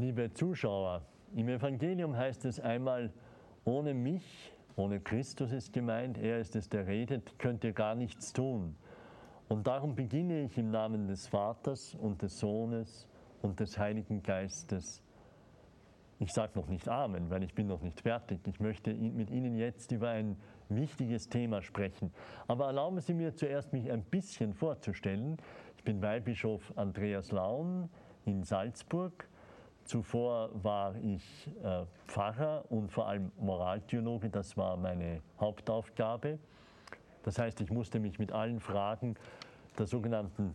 Liebe 0.00 0.32
Zuschauer, 0.32 1.02
im 1.36 1.50
Evangelium 1.50 2.16
heißt 2.16 2.46
es 2.46 2.58
einmal, 2.58 3.12
ohne 3.66 3.92
mich, 3.92 4.50
ohne 4.74 4.98
Christus 4.98 5.52
ist 5.52 5.74
gemeint, 5.74 6.16
er 6.16 6.38
ist 6.38 6.56
es, 6.56 6.70
der 6.70 6.86
redet, 6.86 7.38
könnt 7.38 7.64
ihr 7.64 7.74
gar 7.74 7.94
nichts 7.94 8.32
tun. 8.32 8.76
Und 9.50 9.66
darum 9.66 9.94
beginne 9.94 10.40
ich 10.44 10.56
im 10.56 10.70
Namen 10.70 11.06
des 11.06 11.28
Vaters 11.28 11.94
und 11.96 12.22
des 12.22 12.38
Sohnes 12.38 13.06
und 13.42 13.60
des 13.60 13.78
Heiligen 13.78 14.22
Geistes. 14.22 15.02
Ich 16.18 16.32
sage 16.32 16.58
noch 16.58 16.68
nicht 16.68 16.88
Amen, 16.88 17.28
weil 17.28 17.42
ich 17.42 17.54
bin 17.54 17.66
noch 17.66 17.82
nicht 17.82 18.00
fertig. 18.00 18.40
Ich 18.46 18.58
möchte 18.58 18.94
mit 18.94 19.30
Ihnen 19.30 19.54
jetzt 19.54 19.92
über 19.92 20.08
ein 20.08 20.38
wichtiges 20.70 21.28
Thema 21.28 21.60
sprechen. 21.60 22.10
Aber 22.48 22.68
erlauben 22.68 23.00
Sie 23.00 23.12
mir 23.12 23.34
zuerst, 23.34 23.74
mich 23.74 23.92
ein 23.92 24.04
bisschen 24.04 24.54
vorzustellen. 24.54 25.36
Ich 25.76 25.84
bin 25.84 26.00
Weihbischof 26.00 26.72
Andreas 26.74 27.32
Laun 27.32 27.90
in 28.24 28.44
Salzburg. 28.44 29.28
Zuvor 29.90 30.50
war 30.62 30.94
ich 31.02 31.50
äh, 31.64 31.84
Pfarrer 32.06 32.64
und 32.68 32.92
vor 32.92 33.08
allem 33.08 33.32
Moraltheologe. 33.40 34.30
Das 34.30 34.56
war 34.56 34.76
meine 34.76 35.20
Hauptaufgabe. 35.40 36.38
Das 37.24 37.40
heißt, 37.40 37.60
ich 37.60 37.72
musste 37.72 37.98
mich 37.98 38.20
mit 38.20 38.30
allen 38.30 38.60
Fragen 38.60 39.16
der 39.76 39.86
sogenannten 39.86 40.54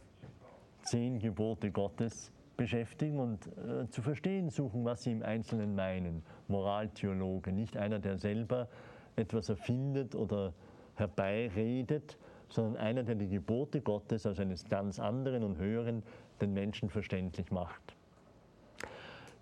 zehn 0.83 1.19
Gebote 1.19 1.69
Gottes 1.69 2.31
beschäftigen 2.55 3.19
und 3.19 3.45
äh, 3.57 3.89
zu 3.89 4.01
verstehen 4.01 4.49
suchen, 4.49 4.85
was 4.85 5.03
sie 5.03 5.11
im 5.11 5.21
Einzelnen 5.21 5.75
meinen. 5.75 6.23
Moraltheologe, 6.47 7.51
nicht 7.51 7.75
einer, 7.75 7.99
der 7.99 8.17
selber 8.17 8.69
etwas 9.17 9.49
erfindet 9.49 10.15
oder 10.15 10.53
herbeiredet, 10.95 12.17
sondern 12.47 12.77
einer, 12.77 13.03
der 13.03 13.15
die 13.15 13.27
Gebote 13.27 13.81
Gottes 13.81 14.25
als 14.25 14.39
eines 14.39 14.63
ganz 14.69 14.97
anderen 14.97 15.43
und 15.43 15.57
höheren 15.57 16.03
den 16.39 16.53
Menschen 16.53 16.89
verständlich 16.89 17.51
macht. 17.51 17.97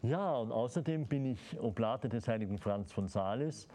Ja, 0.03 0.35
und 0.35 0.51
außerdem 0.51 1.07
bin 1.07 1.23
ich 1.23 1.57
Oblate 1.61 2.09
des 2.09 2.27
heiligen 2.27 2.57
Franz 2.57 2.91
von 2.91 3.07
Sales, 3.07 3.69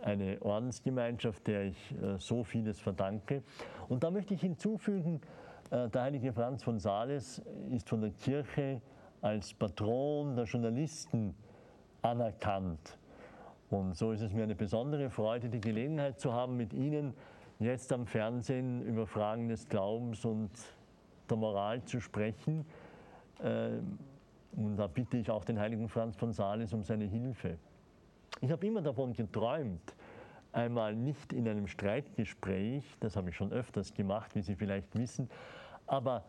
eine 0.00 0.40
Ordensgemeinschaft, 0.40 1.44
der 1.48 1.64
ich 1.64 1.94
äh, 2.00 2.18
so 2.18 2.44
vieles 2.44 2.78
verdanke. 2.78 3.42
Und 3.88 4.04
da 4.04 4.12
möchte 4.12 4.34
ich 4.34 4.42
hinzufügen, 4.42 5.20
äh, 5.72 5.88
der 5.88 6.02
heilige 6.02 6.32
Franz 6.32 6.62
von 6.62 6.78
Sales 6.78 7.42
ist 7.72 7.88
von 7.88 8.00
der 8.00 8.10
Kirche 8.10 8.80
als 9.22 9.52
Patron 9.54 10.36
der 10.36 10.44
Journalisten 10.44 11.34
anerkannt. 12.00 12.96
Und 13.68 13.96
so 13.96 14.12
ist 14.12 14.20
es 14.20 14.32
mir 14.32 14.44
eine 14.44 14.54
besondere 14.54 15.10
Freude, 15.10 15.48
die 15.48 15.60
Gelegenheit 15.60 16.20
zu 16.20 16.32
haben, 16.32 16.56
mit 16.56 16.72
Ihnen 16.74 17.12
jetzt 17.58 17.92
am 17.92 18.06
Fernsehen 18.06 18.86
über 18.86 19.04
Fragen 19.04 19.48
des 19.48 19.68
Glaubens 19.68 20.24
und 20.24 20.52
der 21.28 21.36
Moral 21.36 21.82
zu 21.82 22.00
sprechen. 22.00 22.64
Ähm, 23.42 23.98
und 24.56 24.76
da 24.76 24.86
bitte 24.86 25.16
ich 25.16 25.30
auch 25.30 25.44
den 25.44 25.58
heiligen 25.58 25.88
Franz 25.88 26.16
von 26.16 26.32
Sales 26.32 26.72
um 26.72 26.82
seine 26.82 27.04
Hilfe. 27.04 27.58
Ich 28.40 28.50
habe 28.50 28.66
immer 28.66 28.82
davon 28.82 29.12
geträumt, 29.12 29.94
einmal 30.52 30.94
nicht 30.94 31.32
in 31.32 31.48
einem 31.48 31.66
Streitgespräch, 31.66 32.84
das 33.00 33.16
habe 33.16 33.30
ich 33.30 33.36
schon 33.36 33.52
öfters 33.52 33.94
gemacht, 33.94 34.34
wie 34.34 34.42
Sie 34.42 34.54
vielleicht 34.54 34.98
wissen, 34.98 35.28
aber 35.86 36.24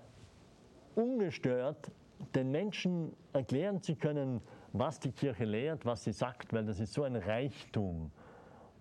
ungestört 0.95 1.91
den 2.35 2.51
Menschen 2.51 3.13
erklären 3.33 3.81
zu 3.81 3.95
können, 3.95 4.41
was 4.73 4.99
die 4.99 5.11
Kirche 5.11 5.45
lehrt, 5.45 5.85
was 5.85 6.03
sie 6.03 6.11
sagt, 6.11 6.53
weil 6.53 6.65
das 6.65 6.79
ist 6.79 6.93
so 6.93 7.03
ein 7.03 7.15
Reichtum. 7.15 8.11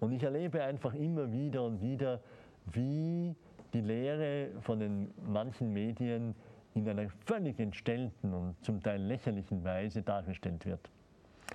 Und 0.01 0.13
ich 0.13 0.23
erlebe 0.23 0.63
einfach 0.63 0.95
immer 0.95 1.31
wieder 1.33 1.63
und 1.65 1.81
wieder, 1.81 2.21
wie 2.67 3.35
die 3.73 3.81
Lehre 3.81 4.51
von 4.61 4.81
den 4.81 5.13
manchen 5.27 5.73
Medien 5.73 6.35
in 6.77 6.89
einer 6.89 7.09
völlig 7.25 7.59
entstellten 7.59 8.33
und 8.33 8.63
zum 8.65 8.83
Teil 8.83 9.01
lächerlichen 9.01 9.65
Weise 9.65 10.03
dargestellt 10.03 10.67
wird. 10.67 10.91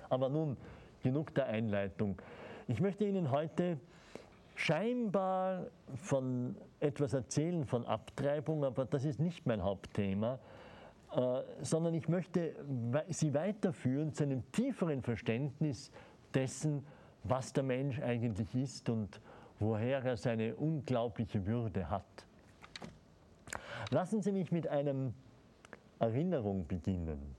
Aber 0.08 0.28
nun 0.28 0.56
genug 1.02 1.34
der 1.34 1.46
Einleitung. 1.46 2.20
Ich 2.68 2.80
möchte 2.80 3.04
Ihnen 3.04 3.30
heute 3.30 3.78
scheinbar 4.54 5.66
von 5.94 6.56
etwas 6.80 7.14
erzählen 7.14 7.64
von 7.64 7.86
Abtreibung, 7.86 8.64
aber 8.64 8.84
das 8.84 9.04
ist 9.04 9.18
nicht 9.18 9.46
mein 9.46 9.62
Hauptthema, 9.62 10.38
äh, 11.14 11.42
sondern 11.60 11.94
ich 11.94 12.08
möchte 12.08 12.54
Sie 13.08 13.34
weiterführen 13.34 14.12
zu 14.12 14.24
einem 14.24 14.50
tieferen 14.52 15.02
Verständnis 15.02 15.90
dessen, 16.34 16.84
was 17.24 17.52
der 17.52 17.62
Mensch 17.62 18.00
eigentlich 18.00 18.54
ist 18.54 18.88
und 18.88 19.20
woher 19.58 20.04
er 20.04 20.16
seine 20.16 20.56
unglaubliche 20.56 21.46
Würde 21.46 21.88
hat. 21.88 22.26
Lassen 23.92 24.22
Sie 24.22 24.32
mich 24.32 24.50
mit 24.50 24.66
einer 24.68 25.12
Erinnerung 25.98 26.66
beginnen. 26.66 27.36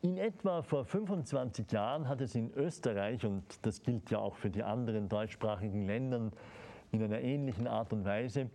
In 0.00 0.16
etwa 0.16 0.62
vor 0.62 0.86
25 0.86 1.70
Jahren 1.70 2.08
hat 2.08 2.22
es 2.22 2.34
in 2.34 2.50
Österreich, 2.54 3.26
und 3.26 3.44
das 3.60 3.82
gilt 3.82 4.10
ja 4.10 4.18
auch 4.18 4.34
für 4.36 4.48
die 4.48 4.62
anderen 4.62 5.10
deutschsprachigen 5.10 5.84
Länder 5.84 6.30
in 6.90 7.02
einer 7.02 7.20
ähnlichen 7.20 7.66
Art 7.66 7.92
und 7.92 8.06
Weise, 8.06 8.48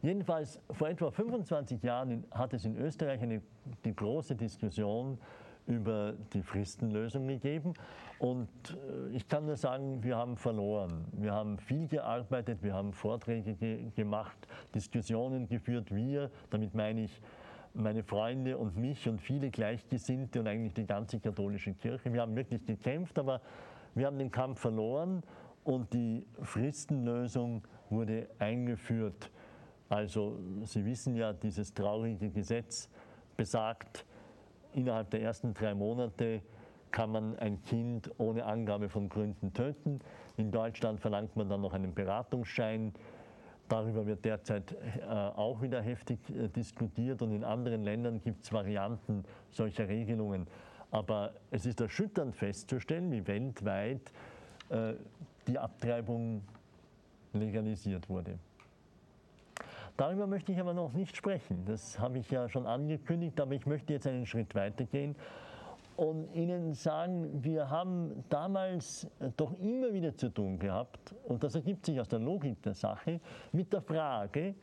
jedenfalls 0.00 0.58
vor 0.70 0.88
etwa 0.88 1.10
25 1.10 1.82
Jahren 1.82 2.24
hat 2.30 2.54
es 2.54 2.64
in 2.64 2.74
Österreich 2.78 3.20
eine, 3.20 3.42
die 3.84 3.94
große 3.94 4.36
Diskussion 4.36 5.18
über 5.66 6.14
die 6.32 6.42
Fristenlösung 6.42 7.26
gegeben. 7.26 7.74
Und 8.18 8.48
äh, 8.70 9.14
ich 9.16 9.28
kann 9.28 9.46
nur 9.46 9.56
sagen, 9.56 10.02
wir 10.02 10.16
haben 10.16 10.36
verloren. 10.36 11.04
Wir 11.12 11.32
haben 11.32 11.58
viel 11.58 11.86
gearbeitet, 11.88 12.62
wir 12.62 12.74
haben 12.74 12.92
Vorträge 12.92 13.54
ge 13.54 13.90
gemacht, 13.94 14.36
Diskussionen 14.74 15.48
geführt. 15.48 15.94
Wir, 15.94 16.30
damit 16.50 16.74
meine 16.74 17.02
ich 17.04 17.20
meine 17.76 18.02
Freunde 18.02 18.56
und 18.56 18.76
mich 18.76 19.06
und 19.08 19.20
viele 19.20 19.50
Gleichgesinnte 19.50 20.40
und 20.40 20.48
eigentlich 20.48 20.72
die 20.72 20.86
ganze 20.86 21.20
katholische 21.20 21.74
Kirche. 21.74 22.12
Wir 22.12 22.22
haben 22.22 22.34
wirklich 22.34 22.64
gekämpft, 22.64 23.18
aber 23.18 23.40
wir 23.94 24.06
haben 24.06 24.18
den 24.18 24.30
Kampf 24.30 24.60
verloren 24.60 25.22
und 25.64 25.92
die 25.92 26.26
Fristenlösung 26.42 27.62
wurde 27.90 28.28
eingeführt. 28.38 29.30
Also 29.88 30.38
Sie 30.64 30.84
wissen 30.84 31.14
ja, 31.14 31.32
dieses 31.32 31.72
traurige 31.72 32.30
Gesetz 32.30 32.88
besagt, 33.36 34.04
innerhalb 34.76 35.10
der 35.10 35.22
ersten 35.22 35.54
drei 35.54 35.74
Monate 35.74 36.42
kann 36.90 37.10
man 37.10 37.36
ein 37.38 37.62
Kind 37.64 38.10
ohne 38.18 38.44
Angabe 38.44 38.88
von 38.88 39.08
Gründen 39.08 39.52
töten. 39.52 40.00
In 40.36 40.50
Deutschland 40.50 41.00
verlangt 41.00 41.34
man 41.36 41.48
dann 41.48 41.60
noch 41.60 41.72
einen 41.72 41.94
Beratungsschein. 41.94 42.92
Darüber 43.68 44.06
wird 44.06 44.24
derzeit 44.24 44.72
äh, 44.72 45.04
auch 45.10 45.60
wieder 45.60 45.82
heftig 45.82 46.18
äh, 46.30 46.48
diskutiert 46.48 47.20
und 47.22 47.32
in 47.32 47.42
anderen 47.42 47.82
Ländern 47.82 48.20
gibt 48.20 48.44
es 48.44 48.52
Varianten 48.52 49.24
solcher 49.50 49.88
Regelungen. 49.88 50.46
Aber 50.90 51.32
es 51.50 51.66
ist 51.66 51.80
erschütternd 51.80 52.36
festzustellen, 52.36 53.10
wie 53.10 53.26
weltweit 53.26 54.12
äh, 54.68 54.94
die 55.48 55.58
Abtreibung 55.58 56.42
legalisiert 57.32 58.08
wurde. 58.08 58.38
Darüber 59.96 60.26
möchte 60.26 60.52
ich 60.52 60.60
aber 60.60 60.74
noch 60.74 60.92
nicht 60.92 61.16
sprechen. 61.16 61.64
Das 61.64 61.98
habe 61.98 62.18
ich 62.18 62.30
ja 62.30 62.48
schon 62.48 62.66
angekündigt, 62.66 63.40
aber 63.40 63.54
ich 63.54 63.66
möchte 63.66 63.94
jetzt 63.94 64.06
einen 64.06 64.26
Schritt 64.26 64.54
weitergehen 64.54 65.16
und 65.96 66.34
Ihnen 66.34 66.74
sagen, 66.74 67.42
wir 67.42 67.70
haben 67.70 68.24
damals 68.28 69.08
doch 69.36 69.58
immer 69.58 69.92
wieder 69.92 70.14
zu 70.14 70.28
tun 70.28 70.58
gehabt, 70.58 71.14
und 71.24 71.42
das 71.42 71.54
ergibt 71.54 71.86
sich 71.86 71.98
aus 71.98 72.08
der 72.08 72.18
Logik 72.18 72.62
der 72.62 72.74
Sache, 72.74 73.20
mit 73.52 73.72
der 73.72 73.80
Frage, 73.80 74.54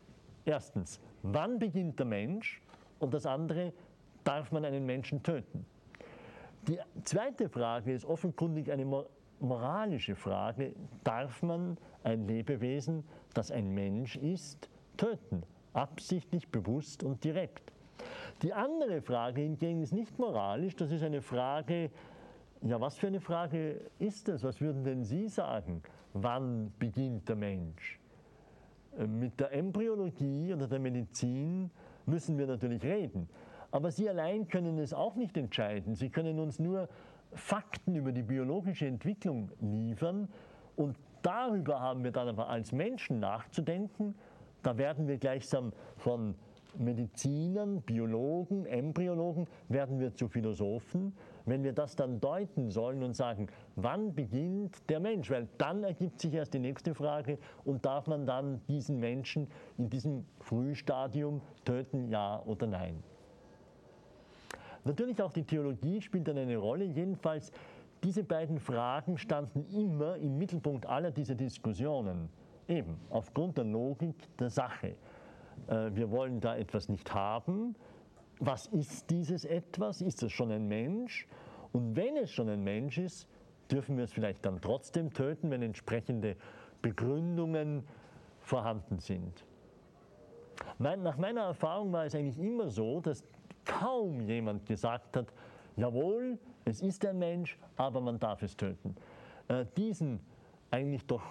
erstens, 0.45 1.01
wann 1.23 1.57
beginnt 1.57 1.97
der 1.97 2.05
Mensch? 2.05 2.61
Und 2.99 3.13
das 3.13 3.25
andere, 3.25 3.73
darf 4.23 4.51
man 4.51 4.63
einen 4.63 4.85
Menschen 4.85 5.23
töten? 5.23 5.65
Die 6.67 6.77
zweite 7.03 7.49
Frage 7.49 7.93
ist 7.93 8.05
offenkundig 8.05 8.71
eine 8.71 8.85
moralische 9.39 10.15
Frage. 10.15 10.73
Darf 11.03 11.41
man 11.41 11.77
ein 12.03 12.27
Lebewesen, 12.27 13.03
das 13.33 13.51
ein 13.51 13.73
Mensch 13.73 14.15
ist, 14.15 14.69
töten? 15.03 15.43
Absichtlich, 15.73 16.49
bewusst 16.49 17.03
und 17.03 17.23
direkt. 17.23 17.73
Die 18.41 18.53
andere 18.53 19.01
Frage 19.01 19.41
hingegen 19.41 19.81
ist 19.81 19.91
nicht 19.91 20.17
moralisch, 20.17 20.75
das 20.75 20.91
ist 20.91 21.03
eine 21.03 21.21
Frage, 21.21 21.89
ja, 22.61 22.79
was 22.79 22.95
für 22.95 23.07
eine 23.07 23.19
Frage 23.19 23.81
ist 23.99 24.29
das? 24.29 24.43
Was 24.43 24.61
würden 24.61 24.85
denn 24.85 25.03
Sie 25.03 25.27
sagen? 25.27 25.83
Wann 26.13 26.71
beginnt 26.79 27.27
der 27.27 27.35
Mensch? 27.35 27.99
Äh, 28.97 29.05
mit 29.05 29.39
der 29.39 29.51
Embryologie 29.51 30.53
oder 30.53 30.67
der 30.67 30.79
Medizin 30.79 31.69
müssen 32.05 32.37
wir 32.37 32.47
natürlich 32.47 32.83
reden. 32.83 33.27
Aber 33.71 33.91
Sie 33.91 34.07
allein 34.07 34.47
können 34.47 34.77
es 34.77 34.93
auch 34.93 35.15
nicht 35.15 35.35
entscheiden. 35.35 35.95
Sie 35.95 36.09
können 36.09 36.39
uns 36.39 36.59
nur 36.59 36.87
Fakten 37.33 37.95
über 37.95 38.13
die 38.13 38.23
biologische 38.23 38.85
Entwicklung 38.85 39.51
liefern 39.59 40.29
und 40.77 40.95
darüber 41.21 41.81
haben 41.81 42.03
wir 42.03 42.11
dann 42.11 42.29
aber 42.29 42.47
als 42.47 42.71
Menschen 42.71 43.19
nachzudenken. 43.19 44.15
Da 44.63 44.77
werden 44.77 45.07
wir 45.07 45.17
gleichsam 45.17 45.73
von 45.97 46.35
Medizinern, 46.75 47.81
Biologen, 47.81 48.65
Embryologen, 48.65 49.47
werden 49.69 49.99
wir 49.99 50.15
zu 50.15 50.27
Philosophen. 50.27 51.13
Wenn 51.45 51.63
wir 51.63 51.73
das 51.73 51.95
dann 51.95 52.19
deuten 52.19 52.69
sollen 52.71 53.03
und 53.03 53.15
sagen, 53.15 53.47
wann 53.75 54.15
beginnt 54.15 54.89
der 54.89 54.99
Mensch? 54.99 55.29
Weil 55.29 55.47
dann 55.57 55.83
ergibt 55.83 56.21
sich 56.21 56.33
erst 56.33 56.53
die 56.53 56.59
nächste 56.59 56.95
Frage 56.95 57.37
und 57.65 57.85
darf 57.85 58.07
man 58.07 58.25
dann 58.25 58.61
diesen 58.67 58.99
Menschen 58.99 59.47
in 59.77 59.89
diesem 59.89 60.25
Frühstadium 60.39 61.41
töten, 61.65 62.07
ja 62.07 62.41
oder 62.45 62.65
nein? 62.65 63.03
Natürlich 64.85 65.21
auch 65.21 65.31
die 65.31 65.43
Theologie 65.43 66.01
spielt 66.01 66.27
dann 66.27 66.37
eine 66.37 66.57
Rolle. 66.57 66.85
Jedenfalls, 66.85 67.51
diese 68.03 68.23
beiden 68.23 68.59
Fragen 68.59 69.17
standen 69.17 69.65
immer 69.65 70.17
im 70.17 70.37
Mittelpunkt 70.37 70.85
aller 70.85 71.11
dieser 71.11 71.35
Diskussionen. 71.35 72.29
Eben 72.67 72.97
aufgrund 73.09 73.57
der 73.57 73.65
Logik 73.65 74.15
der 74.37 74.49
Sache. 74.49 74.95
Äh, 75.67 75.91
wir 75.93 76.11
wollen 76.11 76.39
da 76.39 76.55
etwas 76.55 76.89
nicht 76.89 77.13
haben. 77.13 77.75
Was 78.39 78.67
ist 78.67 79.09
dieses 79.09 79.45
etwas? 79.45 80.01
Ist 80.01 80.23
es 80.23 80.31
schon 80.31 80.51
ein 80.51 80.67
Mensch? 80.67 81.27
Und 81.71 81.95
wenn 81.95 82.17
es 82.17 82.31
schon 82.31 82.49
ein 82.49 82.63
Mensch 82.63 82.97
ist, 82.97 83.27
dürfen 83.71 83.97
wir 83.97 84.03
es 84.03 84.13
vielleicht 84.13 84.45
dann 84.45 84.61
trotzdem 84.61 85.11
töten, 85.11 85.49
wenn 85.49 85.61
entsprechende 85.61 86.35
Begründungen 86.81 87.83
vorhanden 88.39 88.99
sind. 88.99 89.45
Nach 90.77 91.17
meiner 91.17 91.41
Erfahrung 91.41 91.91
war 91.91 92.05
es 92.05 92.15
eigentlich 92.15 92.39
immer 92.39 92.69
so, 92.69 92.99
dass 92.99 93.23
kaum 93.65 94.21
jemand 94.21 94.65
gesagt 94.65 95.15
hat, 95.15 95.33
jawohl, 95.75 96.37
es 96.65 96.81
ist 96.81 97.05
ein 97.05 97.19
Mensch, 97.19 97.57
aber 97.75 98.01
man 98.01 98.19
darf 98.19 98.41
es 98.43 98.55
töten. 98.55 98.95
Äh, 99.47 99.65
diesen 99.77 100.19
eigentlich 100.73 101.05
doch, 101.05 101.21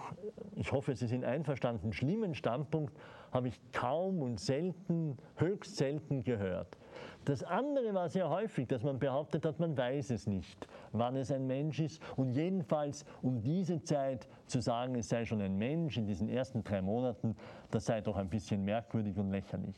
ich 0.54 0.70
hoffe, 0.70 0.94
Sie 0.94 1.08
sind 1.08 1.24
einverstanden, 1.24 1.92
schlimmen 1.92 2.36
Standpunkt 2.36 2.96
habe 3.32 3.48
ich 3.48 3.60
kaum 3.72 4.22
und 4.22 4.38
selten, 4.38 5.18
höchst 5.34 5.76
selten 5.76 6.22
gehört. 6.22 6.78
Das 7.24 7.42
andere 7.42 7.92
war 7.92 8.08
sehr 8.08 8.28
häufig, 8.28 8.68
dass 8.68 8.84
man 8.84 9.00
behauptet 9.00 9.44
hat, 9.44 9.58
man 9.58 9.76
weiß 9.76 10.10
es 10.10 10.28
nicht, 10.28 10.68
wann 10.92 11.16
es 11.16 11.32
ein 11.32 11.48
Mensch 11.48 11.80
ist. 11.80 12.00
Und 12.16 12.30
jedenfalls 12.30 13.04
um 13.20 13.42
diese 13.42 13.82
Zeit 13.82 14.28
zu 14.46 14.60
sagen, 14.60 14.94
es 14.94 15.08
sei 15.08 15.24
schon 15.24 15.40
ein 15.40 15.56
Mensch 15.56 15.96
in 15.96 16.06
diesen 16.06 16.28
ersten 16.28 16.62
drei 16.62 16.80
Monaten, 16.80 17.34
das 17.72 17.86
sei 17.86 18.00
doch 18.00 18.16
ein 18.16 18.28
bisschen 18.28 18.64
merkwürdig 18.64 19.16
und 19.18 19.32
lächerlich. 19.32 19.76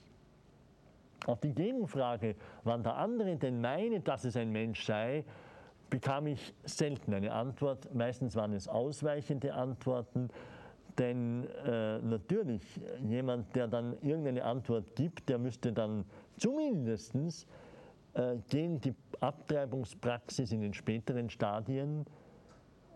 Auf 1.26 1.40
die 1.40 1.54
Gegenfrage, 1.54 2.36
wann 2.64 2.82
der 2.82 2.96
andere 2.96 3.36
denn 3.36 3.62
meine, 3.62 4.00
dass 4.00 4.26
es 4.26 4.36
ein 4.36 4.50
Mensch 4.50 4.84
sei, 4.84 5.24
bekam 5.94 6.26
ich 6.26 6.52
selten 6.64 7.14
eine 7.14 7.32
Antwort. 7.32 7.94
Meistens 7.94 8.34
waren 8.34 8.52
es 8.52 8.66
ausweichende 8.66 9.54
Antworten. 9.54 10.28
Denn 10.98 11.46
äh, 11.64 12.00
natürlich, 12.00 12.62
jemand, 13.08 13.54
der 13.54 13.68
dann 13.68 13.92
irgendeine 14.02 14.42
Antwort 14.42 14.96
gibt, 14.96 15.28
der 15.28 15.38
müsste 15.38 15.72
dann 15.72 16.04
zumindest 16.36 17.14
äh, 18.14 18.38
gegen 18.50 18.80
die 18.80 18.92
Abtreibungspraxis 19.20 20.50
in 20.50 20.62
den 20.62 20.74
späteren 20.74 21.30
Stadien 21.30 22.06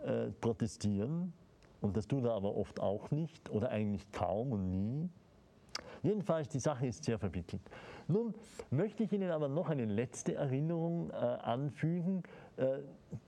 äh, 0.05 0.31
protestieren. 0.41 1.33
Und 1.81 1.97
das 1.97 2.09
tut 2.09 2.25
er 2.25 2.33
aber 2.33 2.57
oft 2.57 2.81
auch 2.81 3.13
nicht 3.13 3.49
oder 3.51 3.71
eigentlich 3.71 4.11
kaum 4.11 4.51
und 4.51 4.71
nie. 4.73 5.09
Jedenfalls, 6.03 6.49
die 6.49 6.61
Sache 6.61 6.87
ist 6.87 7.05
sehr 7.05 7.19
verwickelt. 7.19 7.63
Nun 8.07 8.35
möchte 8.71 9.03
ich 9.03 9.13
Ihnen 9.13 9.31
aber 9.31 9.49
noch 9.49 9.69
eine 9.69 9.85
letzte 9.85 10.35
Erinnerung 10.35 11.11
äh, 11.11 11.15
anfügen, 11.15 12.23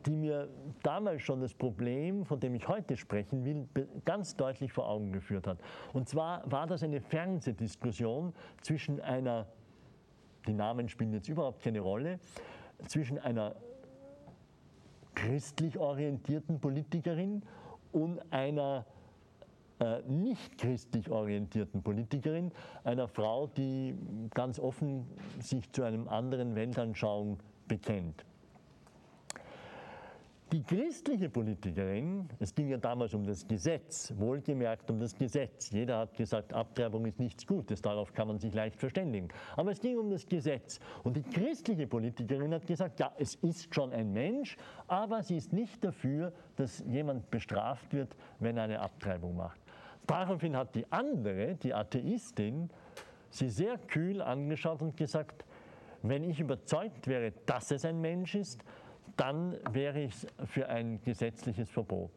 die 0.05 0.17
mir 0.17 0.49
damals 0.83 1.23
schon 1.23 1.41
das 1.41 1.55
Problem, 1.55 2.25
von 2.25 2.41
dem 2.41 2.55
ich 2.55 2.67
heute 2.67 2.97
sprechen 2.97 3.45
will, 3.45 3.69
ganz 4.05 4.35
deutlich 4.37 4.73
vor 4.73 4.89
Augen 4.89 5.13
geführt 5.13 5.47
hat. 5.47 5.59
Und 5.93 6.09
zwar 6.09 6.51
war 6.51 6.67
das 6.67 6.83
eine 6.83 7.01
Fernsehdiskussion 7.01 8.33
zwischen 8.63 9.01
einer, 9.01 9.47
die 10.47 10.53
Namen 10.53 10.89
spielen 10.89 11.13
jetzt 11.13 11.29
überhaupt 11.29 11.63
keine 11.63 11.81
Rolle, 11.81 12.19
zwischen 12.89 13.19
einer 13.19 13.55
christlich 15.15 15.79
orientierten 15.79 16.61
Politikerin 16.61 17.43
und 17.93 18.21
einer 18.33 18.87
äh, 19.81 20.01
nicht 20.09 20.59
christlich 20.59 21.11
orientierten 21.11 21.83
Politikerin, 21.83 22.53
einer 22.85 23.07
Frau, 23.07 23.47
die 23.47 23.95
ganz 24.35 24.59
offen 24.59 25.07
sich 25.39 25.71
zu 25.73 25.83
einem 25.83 26.09
anderen 26.09 26.55
Weltanschauung 26.55 27.39
bekennt. 27.69 28.25
Die 30.53 30.65
christliche 30.65 31.29
Politikerin, 31.29 32.29
es 32.41 32.53
ging 32.53 32.71
ja 32.71 32.77
damals 32.77 33.15
um 33.15 33.25
das 33.25 33.47
Gesetz, 33.47 34.13
wohlgemerkt 34.17 34.91
um 34.91 34.99
das 34.99 35.15
Gesetz. 35.15 35.71
Jeder 35.71 35.99
hat 35.99 36.17
gesagt, 36.17 36.53
Abtreibung 36.53 37.07
ist 37.07 37.21
nichts 37.21 37.47
Gutes, 37.47 37.81
darauf 37.81 38.13
kann 38.13 38.27
man 38.27 38.41
sich 38.41 38.53
leicht 38.53 38.75
verständigen. 38.75 39.29
Aber 39.57 39.71
es 39.71 39.81
ging 39.81 39.97
um 39.97 40.11
das 40.11 40.27
Gesetz. 40.27 40.81
Und 41.05 41.17
die 41.17 41.23
christliche 41.23 41.87
Politikerin 41.87 42.53
hat 42.53 42.67
gesagt, 42.67 42.99
ja, 42.99 43.13
es 43.17 43.37
ist 43.37 43.73
schon 43.73 43.93
ein 43.93 44.13
Mensch, 44.13 44.57
aber 44.89 45.23
sie 45.23 45.37
ist 45.37 45.53
nicht 45.53 45.85
dafür, 45.85 46.33
dass 46.57 46.83
jemand 46.89 47.31
bestraft 47.31 47.93
wird, 47.93 48.17
wenn 48.41 48.57
er 48.57 48.65
eine 48.65 48.81
Abtreibung 48.81 49.37
macht. 49.37 49.61
Daraufhin 50.09 50.57
hat 50.57 50.75
die 50.75 50.91
andere, 50.91 51.55
die 51.55 51.73
Atheistin, 51.73 52.71
sie 53.31 53.51
sehr 53.51 53.79
kühl 53.79 54.21
angeschaut 54.21 54.83
und 54.83 54.97
gesagt, 54.97 55.45
wenn 56.03 56.25
ich 56.25 56.41
überzeugt 56.41 57.07
wäre, 57.07 57.33
dass 57.47 57.71
es 57.71 57.85
ein 57.85 58.01
Mensch 58.01 58.35
ist, 58.35 58.65
dann 59.17 59.57
wäre 59.73 60.01
ich 60.01 60.15
für 60.45 60.69
ein 60.69 61.01
gesetzliches 61.03 61.71
Verbot. 61.71 62.11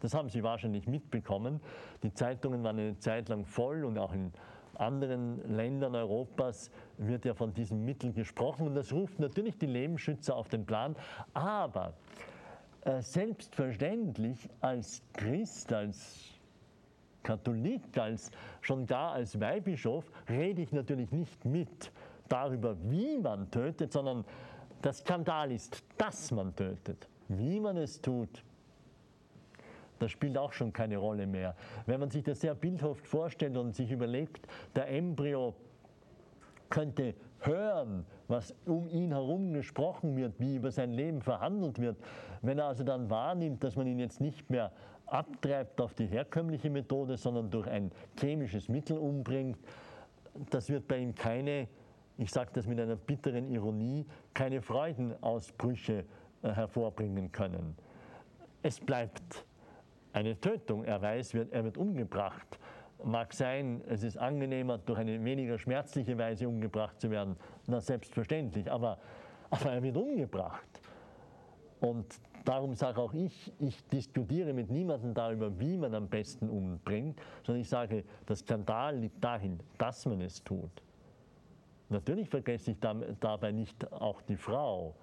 Das 0.00 0.14
haben 0.14 0.28
Sie 0.28 0.42
wahrscheinlich 0.42 0.86
mitbekommen. 0.86 1.60
Die 2.02 2.12
Zeitungen 2.12 2.62
waren 2.64 2.78
eine 2.78 2.98
Zeit 2.98 3.28
lang 3.28 3.44
voll 3.44 3.84
und 3.84 3.98
auch 3.98 4.12
in 4.12 4.32
anderen 4.74 5.46
Ländern 5.54 5.94
Europas 5.94 6.70
wird 6.96 7.24
ja 7.26 7.34
von 7.34 7.52
diesem 7.52 7.84
Mittel 7.84 8.12
gesprochen 8.12 8.66
und 8.66 8.74
das 8.74 8.92
ruft 8.92 9.18
natürlich 9.18 9.58
die 9.58 9.66
Lebensschützer 9.66 10.34
auf 10.34 10.48
den 10.48 10.64
Plan. 10.64 10.96
Aber 11.34 11.92
äh, 12.82 13.02
selbstverständlich 13.02 14.48
als 14.62 15.02
Christ, 15.12 15.72
als 15.72 16.32
Katholik, 17.22 17.98
als, 17.98 18.30
schon 18.62 18.86
gar 18.86 19.12
als 19.12 19.38
Weihbischof, 19.38 20.10
rede 20.28 20.62
ich 20.62 20.72
natürlich 20.72 21.10
nicht 21.10 21.44
mit 21.44 21.92
darüber, 22.28 22.76
wie 22.84 23.18
man 23.18 23.50
tötet, 23.50 23.92
sondern 23.92 24.24
der 24.82 24.92
Skandal 24.92 25.52
ist, 25.52 25.82
dass 25.98 26.30
man 26.30 26.54
tötet. 26.54 27.08
Wie 27.28 27.60
man 27.60 27.76
es 27.76 28.00
tut, 28.00 28.42
das 29.98 30.10
spielt 30.10 30.36
auch 30.38 30.52
schon 30.52 30.72
keine 30.72 30.96
Rolle 30.96 31.26
mehr. 31.26 31.54
Wenn 31.86 32.00
man 32.00 32.10
sich 32.10 32.24
das 32.24 32.40
sehr 32.40 32.54
bildhaft 32.54 33.06
vorstellt 33.06 33.56
und 33.56 33.74
sich 33.74 33.90
überlegt, 33.90 34.46
der 34.74 34.88
Embryo 34.88 35.54
könnte 36.70 37.14
hören, 37.40 38.06
was 38.28 38.54
um 38.66 38.88
ihn 38.88 39.12
herum 39.12 39.52
gesprochen 39.52 40.16
wird, 40.16 40.34
wie 40.38 40.56
über 40.56 40.70
sein 40.70 40.92
Leben 40.92 41.20
verhandelt 41.20 41.78
wird. 41.78 41.96
Wenn 42.42 42.58
er 42.58 42.66
also 42.66 42.84
dann 42.84 43.10
wahrnimmt, 43.10 43.62
dass 43.64 43.76
man 43.76 43.86
ihn 43.86 43.98
jetzt 43.98 44.20
nicht 44.20 44.48
mehr 44.50 44.72
abtreibt 45.06 45.80
auf 45.80 45.94
die 45.94 46.06
herkömmliche 46.06 46.70
Methode, 46.70 47.16
sondern 47.16 47.50
durch 47.50 47.66
ein 47.68 47.90
chemisches 48.18 48.68
Mittel 48.68 48.96
umbringt, 48.96 49.58
das 50.50 50.68
wird 50.68 50.86
bei 50.86 50.98
ihm 50.98 51.14
keine 51.14 51.66
ich 52.20 52.30
sage 52.30 52.50
das 52.52 52.66
mit 52.66 52.78
einer 52.78 52.96
bitteren 52.96 53.48
Ironie, 53.48 54.06
keine 54.34 54.62
Freudenausbrüche 54.62 56.04
äh, 56.42 56.48
hervorbringen 56.50 57.32
können. 57.32 57.76
Es 58.62 58.78
bleibt 58.78 59.44
eine 60.12 60.40
Tötung. 60.40 60.84
Er 60.84 61.00
weiß, 61.00 61.34
er 61.34 61.64
wird 61.64 61.78
umgebracht. 61.78 62.58
Mag 63.02 63.32
sein, 63.32 63.80
es 63.88 64.02
ist 64.02 64.18
angenehmer, 64.18 64.78
durch 64.78 64.98
eine 64.98 65.24
weniger 65.24 65.58
schmerzliche 65.58 66.18
Weise 66.18 66.46
umgebracht 66.46 67.00
zu 67.00 67.10
werden. 67.10 67.36
Na, 67.66 67.80
selbstverständlich. 67.80 68.70
Aber 68.70 68.98
aber 69.50 69.72
er 69.72 69.82
wird 69.82 69.96
umgebracht. 69.96 70.80
Und 71.80 72.06
darum 72.44 72.74
sage 72.74 73.00
auch 73.00 73.12
ich, 73.12 73.52
ich 73.58 73.84
diskutiere 73.88 74.52
mit 74.52 74.70
niemandem 74.70 75.12
darüber, 75.12 75.58
wie 75.58 75.76
man 75.76 75.94
am 75.94 76.08
besten 76.08 76.48
umbringt, 76.48 77.20
sondern 77.44 77.62
ich 77.62 77.68
sage, 77.68 78.04
der 78.28 78.36
Skandal 78.36 78.96
liegt 78.96 79.22
dahin, 79.22 79.58
dass 79.78 80.06
man 80.06 80.20
es 80.20 80.42
tut. 80.42 80.70
Natürlich 81.90 82.28
vergesse 82.28 82.70
ich 82.72 82.78
dabei 83.20 83.52
nicht 83.52 83.92
auch 83.92 84.22
die 84.22 84.36
Frau. 84.36 84.94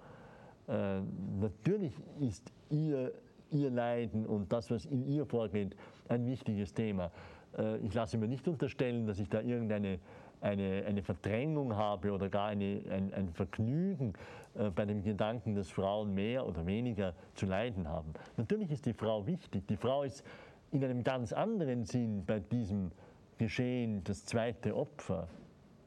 Äh, 0.66 1.00
natürlich 1.40 1.92
ist 2.20 2.52
ihr, 2.70 3.12
ihr 3.50 3.70
Leiden 3.70 4.26
und 4.26 4.52
das, 4.52 4.70
was 4.70 4.84
in 4.86 5.06
ihr 5.06 5.24
vorgeht, 5.26 5.76
ein 6.08 6.26
wichtiges 6.26 6.74
Thema. 6.74 7.10
Äh, 7.56 7.78
ich 7.78 7.94
lasse 7.94 8.18
mir 8.18 8.28
nicht 8.28 8.48
unterstellen, 8.48 9.06
dass 9.06 9.18
ich 9.18 9.28
da 9.28 9.40
irgendeine 9.40 9.98
eine, 10.40 10.84
eine 10.86 11.02
Verdrängung 11.02 11.74
habe 11.74 12.12
oder 12.12 12.28
gar 12.28 12.48
eine, 12.48 12.82
ein, 12.90 13.12
ein 13.12 13.28
Vergnügen 13.30 14.14
äh, 14.54 14.70
bei 14.70 14.84
dem 14.84 15.02
Gedanken, 15.02 15.54
dass 15.54 15.68
Frauen 15.68 16.14
mehr 16.14 16.46
oder 16.46 16.66
weniger 16.66 17.14
zu 17.34 17.46
leiden 17.46 17.88
haben. 17.88 18.12
Natürlich 18.36 18.70
ist 18.70 18.86
die 18.86 18.92
Frau 18.92 19.26
wichtig. 19.26 19.66
Die 19.66 19.76
Frau 19.76 20.04
ist 20.04 20.24
in 20.70 20.84
einem 20.84 21.02
ganz 21.02 21.32
anderen 21.32 21.84
Sinn 21.84 22.24
bei 22.26 22.40
diesem 22.40 22.92
Geschehen 23.38 24.02
das 24.04 24.24
zweite 24.24 24.76
Opfer, 24.76 25.28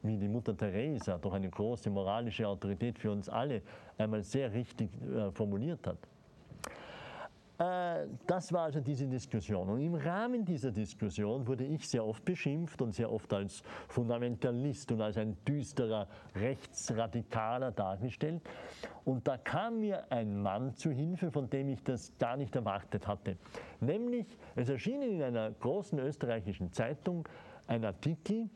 wie 0.03 0.17
die 0.17 0.27
Mutter 0.27 0.55
Teresa, 0.55 1.17
doch 1.17 1.33
eine 1.33 1.49
große 1.49 1.89
moralische 1.89 2.47
Autorität 2.47 2.97
für 2.97 3.11
uns 3.11 3.29
alle, 3.29 3.61
einmal 3.97 4.23
sehr 4.23 4.51
richtig 4.51 4.89
äh, 5.01 5.31
formuliert 5.31 5.85
hat. 5.85 5.97
Äh, 7.61 8.07
das 8.25 8.51
war 8.51 8.63
also 8.63 8.79
diese 8.79 9.05
Diskussion. 9.05 9.69
Und 9.69 9.81
im 9.81 9.93
Rahmen 9.93 10.43
dieser 10.43 10.71
Diskussion 10.71 11.45
wurde 11.45 11.63
ich 11.63 11.87
sehr 11.87 12.03
oft 12.03 12.25
beschimpft 12.25 12.81
und 12.81 12.93
sehr 12.93 13.11
oft 13.11 13.31
als 13.33 13.61
Fundamentalist 13.87 14.91
und 14.91 15.01
als 15.01 15.17
ein 15.17 15.37
düsterer 15.47 16.07
Rechtsradikaler 16.35 17.71
dargestellt. 17.71 18.41
Und 19.05 19.27
da 19.27 19.37
kam 19.37 19.81
mir 19.81 20.11
ein 20.11 20.41
Mann 20.41 20.73
zu 20.73 20.89
Hilfe, 20.89 21.29
von 21.29 21.49
dem 21.49 21.69
ich 21.69 21.83
das 21.83 22.11
gar 22.17 22.35
nicht 22.35 22.55
erwartet 22.55 23.07
hatte. 23.07 23.37
Nämlich, 23.79 24.25
es 24.55 24.69
erschien 24.69 25.03
in 25.03 25.21
einer 25.21 25.51
großen 25.51 25.99
österreichischen 25.99 26.71
Zeitung 26.73 27.27
ein 27.67 27.85
Artikel 27.85 28.49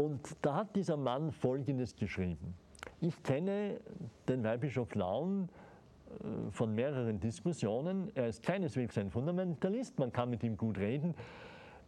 und 0.00 0.36
da 0.40 0.54
hat 0.54 0.76
dieser 0.76 0.96
Mann 0.96 1.30
Folgendes 1.30 1.94
geschrieben. 1.94 2.54
Ich 3.00 3.22
kenne 3.22 3.80
den 4.28 4.42
Weihbischof 4.42 4.94
Laun 4.94 5.48
äh, 6.08 6.50
von 6.50 6.74
mehreren 6.74 7.20
Diskussionen. 7.20 8.10
Er 8.14 8.28
ist 8.28 8.42
keineswegs 8.42 8.96
ein 8.96 9.10
Fundamentalist, 9.10 9.98
man 9.98 10.10
kann 10.10 10.30
mit 10.30 10.42
ihm 10.42 10.56
gut 10.56 10.78
reden. 10.78 11.14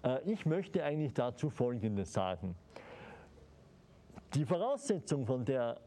Äh, 0.04 0.30
ich 0.30 0.44
möchte 0.44 0.84
eigentlich 0.84 1.14
dazu 1.14 1.48
Folgendes 1.48 2.12
sagen. 2.12 2.54
Die 4.34 4.44
Voraussetzung, 4.44 5.24
von 5.24 5.44
der 5.44 5.80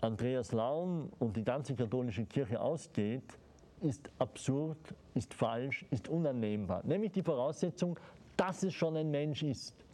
Andreas 0.00 0.52
Laun 0.52 1.10
und 1.18 1.36
die 1.36 1.44
ganze 1.44 1.74
katholische 1.74 2.24
Kirche 2.24 2.60
ausgeht, 2.60 3.38
ist 3.82 4.10
absurd, 4.18 4.78
ist 5.14 5.34
falsch, 5.34 5.84
ist 5.90 6.08
unannehmbar. 6.08 6.80
Nämlich 6.84 7.12
die 7.12 7.22
Voraussetzung, 7.22 7.98
dass 8.38 8.62
es 8.62 8.72
schon 8.72 8.96
ein 8.96 9.10
Mensch 9.10 9.42
ist. 9.42 9.85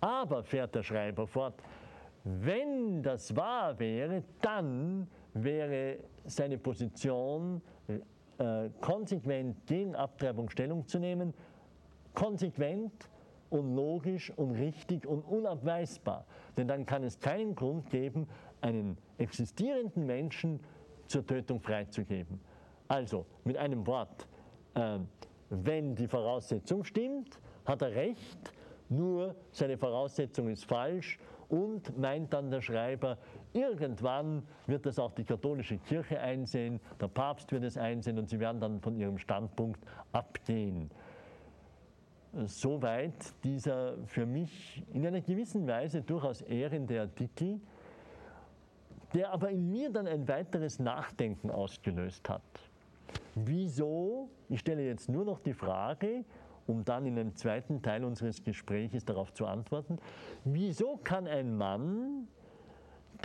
Aber, 0.00 0.42
fährt 0.42 0.74
der 0.74 0.82
Schreiber 0.82 1.26
fort, 1.26 1.54
wenn 2.24 3.02
das 3.02 3.34
wahr 3.34 3.78
wäre, 3.78 4.22
dann 4.40 5.08
wäre 5.34 5.98
seine 6.24 6.58
Position, 6.58 7.62
äh, 8.38 8.70
konsequent 8.80 9.66
gegen 9.66 9.94
Abtreibung 9.94 10.48
Stellung 10.48 10.86
zu 10.86 10.98
nehmen, 10.98 11.34
konsequent 12.14 12.92
und 13.50 13.74
logisch 13.74 14.32
und 14.36 14.52
richtig 14.52 15.06
und 15.06 15.22
unabweisbar. 15.22 16.24
Denn 16.56 16.68
dann 16.68 16.86
kann 16.86 17.04
es 17.04 17.18
keinen 17.18 17.54
Grund 17.54 17.90
geben, 17.90 18.26
einen 18.60 18.96
existierenden 19.18 20.06
Menschen 20.06 20.60
zur 21.06 21.26
Tötung 21.26 21.60
freizugeben. 21.60 22.40
Also 22.88 23.26
mit 23.44 23.56
einem 23.56 23.86
Wort, 23.86 24.26
äh, 24.74 24.98
wenn 25.50 25.94
die 25.94 26.06
Voraussetzung 26.06 26.84
stimmt, 26.84 27.40
hat 27.64 27.82
er 27.82 27.94
recht, 27.94 28.52
nur 28.90 29.34
seine 29.52 29.78
Voraussetzung 29.78 30.48
ist 30.48 30.64
falsch 30.64 31.18
und 31.48 31.98
meint 31.98 32.32
dann 32.32 32.50
der 32.50 32.60
Schreiber, 32.60 33.18
irgendwann 33.52 34.42
wird 34.66 34.86
das 34.86 34.98
auch 34.98 35.12
die 35.12 35.24
katholische 35.24 35.78
Kirche 35.78 36.20
einsehen, 36.20 36.80
der 37.00 37.08
Papst 37.08 37.50
wird 37.52 37.64
es 37.64 37.76
einsehen 37.76 38.18
und 38.18 38.28
sie 38.28 38.38
werden 38.38 38.60
dann 38.60 38.80
von 38.80 38.96
ihrem 38.96 39.18
Standpunkt 39.18 39.80
abgehen. 40.12 40.90
Soweit 42.44 43.34
dieser 43.42 43.96
für 44.06 44.24
mich 44.24 44.84
in 44.92 45.04
einer 45.04 45.20
gewissen 45.20 45.66
Weise 45.66 46.02
durchaus 46.02 46.42
ehrende 46.42 47.00
Artikel, 47.00 47.60
der 49.14 49.32
aber 49.32 49.50
in 49.50 49.68
mir 49.68 49.90
dann 49.90 50.06
ein 50.06 50.28
weiteres 50.28 50.78
Nachdenken 50.78 51.50
ausgelöst 51.50 52.28
hat. 52.28 52.42
Wieso, 53.34 54.28
ich 54.48 54.60
stelle 54.60 54.84
jetzt 54.84 55.08
nur 55.08 55.24
noch 55.24 55.40
die 55.40 55.52
Frage, 55.54 56.24
um 56.70 56.84
dann 56.84 57.04
in 57.04 57.18
einem 57.18 57.34
zweiten 57.34 57.82
Teil 57.82 58.04
unseres 58.04 58.42
Gesprächs 58.42 59.04
darauf 59.04 59.32
zu 59.32 59.46
antworten. 59.46 59.98
Wieso 60.44 60.98
kann 61.02 61.26
ein 61.26 61.56
Mann, 61.56 62.28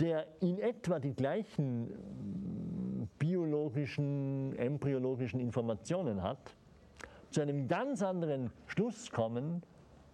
der 0.00 0.26
in 0.40 0.58
etwa 0.58 0.98
die 0.98 1.14
gleichen 1.14 1.88
hm, 1.88 3.08
biologischen, 3.18 4.54
embryologischen 4.58 5.40
Informationen 5.40 6.22
hat, 6.22 6.54
zu 7.30 7.40
einem 7.40 7.68
ganz 7.68 8.02
anderen 8.02 8.50
Schluss 8.66 9.10
kommen 9.10 9.62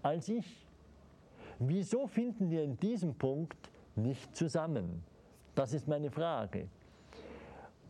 als 0.03 0.29
ich? 0.29 0.69
Wieso 1.59 2.07
finden 2.07 2.51
wir 2.51 2.63
in 2.63 2.77
diesem 2.77 3.15
Punkt 3.15 3.71
nicht 3.97 4.37
zusammen? 4.37 5.03
Das 5.55 5.73
ist 5.73 5.89
meine 5.89 6.11
Frage. 6.11 6.69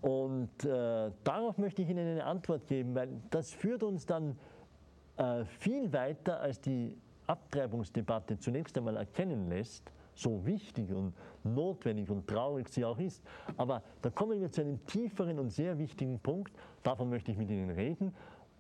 Und 0.02 0.64
äh, 0.64 1.10
darauf 1.22 1.58
möchte 1.58 1.82
ich 1.82 1.88
Ihnen 1.88 2.06
eine 2.06 2.24
Antwort 2.24 2.66
geben, 2.66 2.94
weil 2.94 3.08
das 3.30 3.52
führt 3.52 3.84
uns 3.84 4.04
dann 4.04 4.36
äh, 5.16 5.44
viel 5.44 5.92
weiter 5.92 6.40
als 6.40 6.60
die 6.60 6.96
Abtreibungsdebatte 7.26 8.38
zunächst 8.38 8.76
einmal 8.76 8.96
erkennen 8.96 9.48
lässt, 9.48 9.90
so 10.14 10.44
wichtig 10.44 10.92
und 10.92 11.14
notwendig 11.44 12.10
und 12.10 12.26
traurig 12.26 12.68
sie 12.68 12.84
auch 12.84 12.98
ist. 12.98 13.22
Aber 13.56 13.82
da 14.02 14.10
kommen 14.10 14.40
wir 14.40 14.50
zu 14.50 14.60
einem 14.60 14.84
tieferen 14.86 15.38
und 15.38 15.50
sehr 15.50 15.78
wichtigen 15.78 16.18
Punkt. 16.18 16.52
Davon 16.82 17.08
möchte 17.08 17.30
ich 17.30 17.38
mit 17.38 17.50
Ihnen 17.50 17.70
reden. 17.70 18.14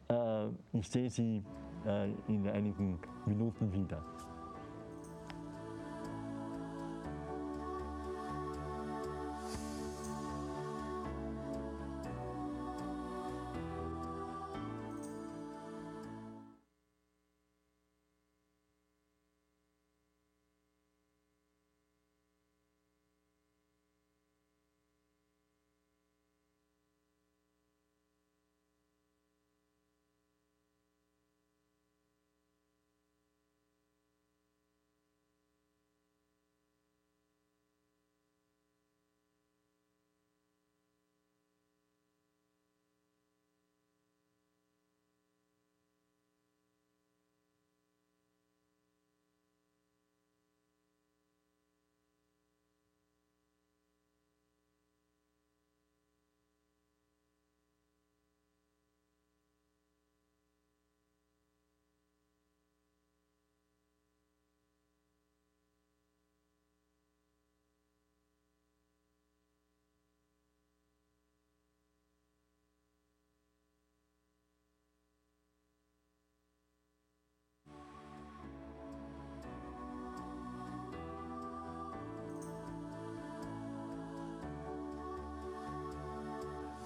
Äh, 0.08 0.48
ich 0.72 0.88
sehe 0.88 1.10
Sie 1.10 1.42
äh, 1.86 2.10
in 2.28 2.48
einigen 2.48 2.98
Minuten 3.26 3.72
wieder. 3.72 4.02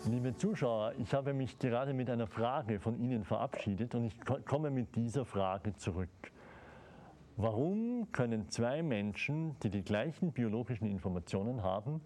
Liebe 0.09 0.37
Zuschauer, 0.37 0.93
ich 0.99 1.13
habe 1.15 1.35
mich 1.35 1.59
gerade 1.59 1.93
mit 1.93 2.09
einer 2.09 2.29
Frage 2.29 2.79
von 2.79 2.97
Ihnen 3.01 3.25
verabschiedet 3.25 3.93
und 3.97 4.05
ich 4.05 4.17
komme 4.45 4.71
mit 4.71 4.95
dieser 4.95 5.25
Frage 5.25 5.75
zurück. 5.75 6.09
Warum 7.37 8.13
können 8.13 8.49
zwei 8.49 8.85
Menschen, 8.85 9.57
die 9.65 9.71
die 9.71 9.83
gleichen 9.83 10.31
biologischen 10.31 10.87
Informationen 10.87 11.65
haben, 11.65 12.01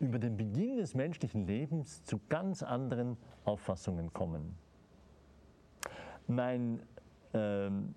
über 0.00 0.18
den 0.18 0.38
Beginn 0.38 0.78
des 0.78 0.94
menschlichen 0.94 1.46
Lebens 1.46 2.02
zu 2.04 2.20
ganz 2.30 2.62
anderen 2.62 3.18
Auffassungen 3.44 4.12
kommen. 4.14 4.56
Mein 6.26 6.80
ähm, 7.34 7.94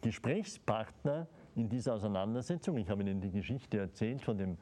Gesprächspartner 0.00 1.26
in 1.56 1.68
dieser 1.68 1.94
Auseinandersetzung, 1.94 2.78
ich 2.78 2.88
habe 2.88 3.02
Ihnen 3.02 3.20
die 3.20 3.30
Geschichte 3.30 3.78
erzählt 3.78 4.22
von 4.22 4.38
dem 4.38 4.56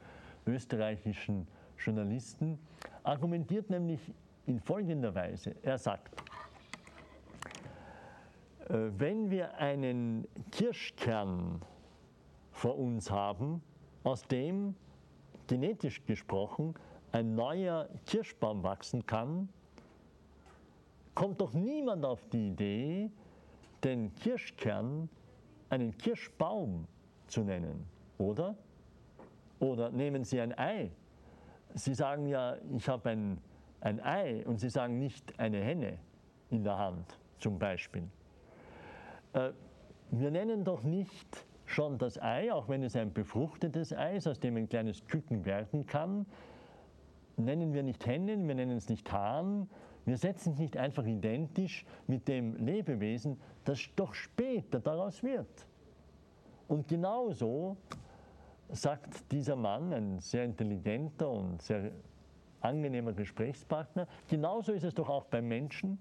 österreichischen 0.46 1.46
Journalisten, 1.78 2.58
argumentiert 3.02 3.70
nämlich 3.70 4.00
in 4.46 4.60
folgender 4.60 5.14
Weise. 5.14 5.54
Er 5.62 5.78
sagt, 5.78 6.14
äh, 8.68 8.90
wenn 8.96 9.30
wir 9.30 9.54
einen 9.56 10.26
Kirschkern 10.50 11.62
vor 12.52 12.78
uns 12.78 13.10
haben, 13.10 13.62
aus 14.04 14.22
dem 14.22 14.74
genetisch 15.46 16.04
gesprochen 16.04 16.74
ein 17.12 17.34
neuer 17.34 17.88
Kirschbaum 18.06 18.62
wachsen 18.62 19.06
kann, 19.06 19.48
kommt 21.14 21.40
doch 21.40 21.52
niemand 21.52 22.04
auf 22.04 22.24
die 22.28 22.48
Idee, 22.48 23.10
den 23.82 24.14
Kirschkern 24.16 25.08
einen 25.70 25.96
Kirschbaum 25.96 26.86
zu 27.26 27.42
nennen, 27.42 27.86
oder? 28.18 28.56
Oder 29.58 29.90
nehmen 29.90 30.24
Sie 30.24 30.40
ein 30.40 30.56
Ei. 30.56 30.90
Sie 31.74 31.94
sagen 31.94 32.26
ja, 32.26 32.56
ich 32.76 32.88
habe 32.88 33.10
ein, 33.10 33.38
ein 33.80 34.00
Ei 34.00 34.44
und 34.46 34.58
Sie 34.58 34.70
sagen 34.70 34.98
nicht 34.98 35.38
eine 35.38 35.60
Henne 35.60 35.98
in 36.50 36.64
der 36.64 36.78
Hand 36.78 37.18
zum 37.38 37.58
Beispiel. 37.58 38.04
Äh, 39.32 39.50
wir 40.10 40.30
nennen 40.30 40.64
doch 40.64 40.82
nicht 40.82 41.46
schon 41.66 41.98
das 41.98 42.20
Ei, 42.20 42.52
auch 42.52 42.68
wenn 42.68 42.82
es 42.82 42.96
ein 42.96 43.12
befruchtetes 43.12 43.92
Ei 43.92 44.16
ist, 44.16 44.26
aus 44.26 44.40
dem 44.40 44.56
ein 44.56 44.68
kleines 44.68 45.06
Küken 45.06 45.44
werden 45.44 45.86
kann, 45.86 46.26
nennen 47.36 47.72
wir 47.72 47.82
nicht 47.82 48.06
Hennen, 48.06 48.48
wir 48.48 48.54
nennen 48.54 48.76
es 48.76 48.88
nicht 48.88 49.12
Hahn, 49.12 49.68
wir 50.06 50.16
setzen 50.16 50.54
es 50.54 50.58
nicht 50.58 50.76
einfach 50.76 51.04
identisch 51.04 51.84
mit 52.06 52.26
dem 52.28 52.56
Lebewesen, 52.56 53.38
das 53.64 53.80
doch 53.94 54.14
später 54.14 54.80
daraus 54.80 55.22
wird. 55.22 55.66
Und 56.66 56.88
genauso 56.88 57.76
sagt 58.70 59.30
dieser 59.32 59.56
Mann, 59.56 59.92
ein 59.92 60.18
sehr 60.20 60.44
intelligenter 60.44 61.30
und 61.30 61.62
sehr 61.62 61.90
angenehmer 62.60 63.12
Gesprächspartner, 63.12 64.06
genauso 64.28 64.72
ist 64.72 64.84
es 64.84 64.94
doch 64.94 65.08
auch 65.08 65.24
beim 65.26 65.48
Menschen. 65.48 65.98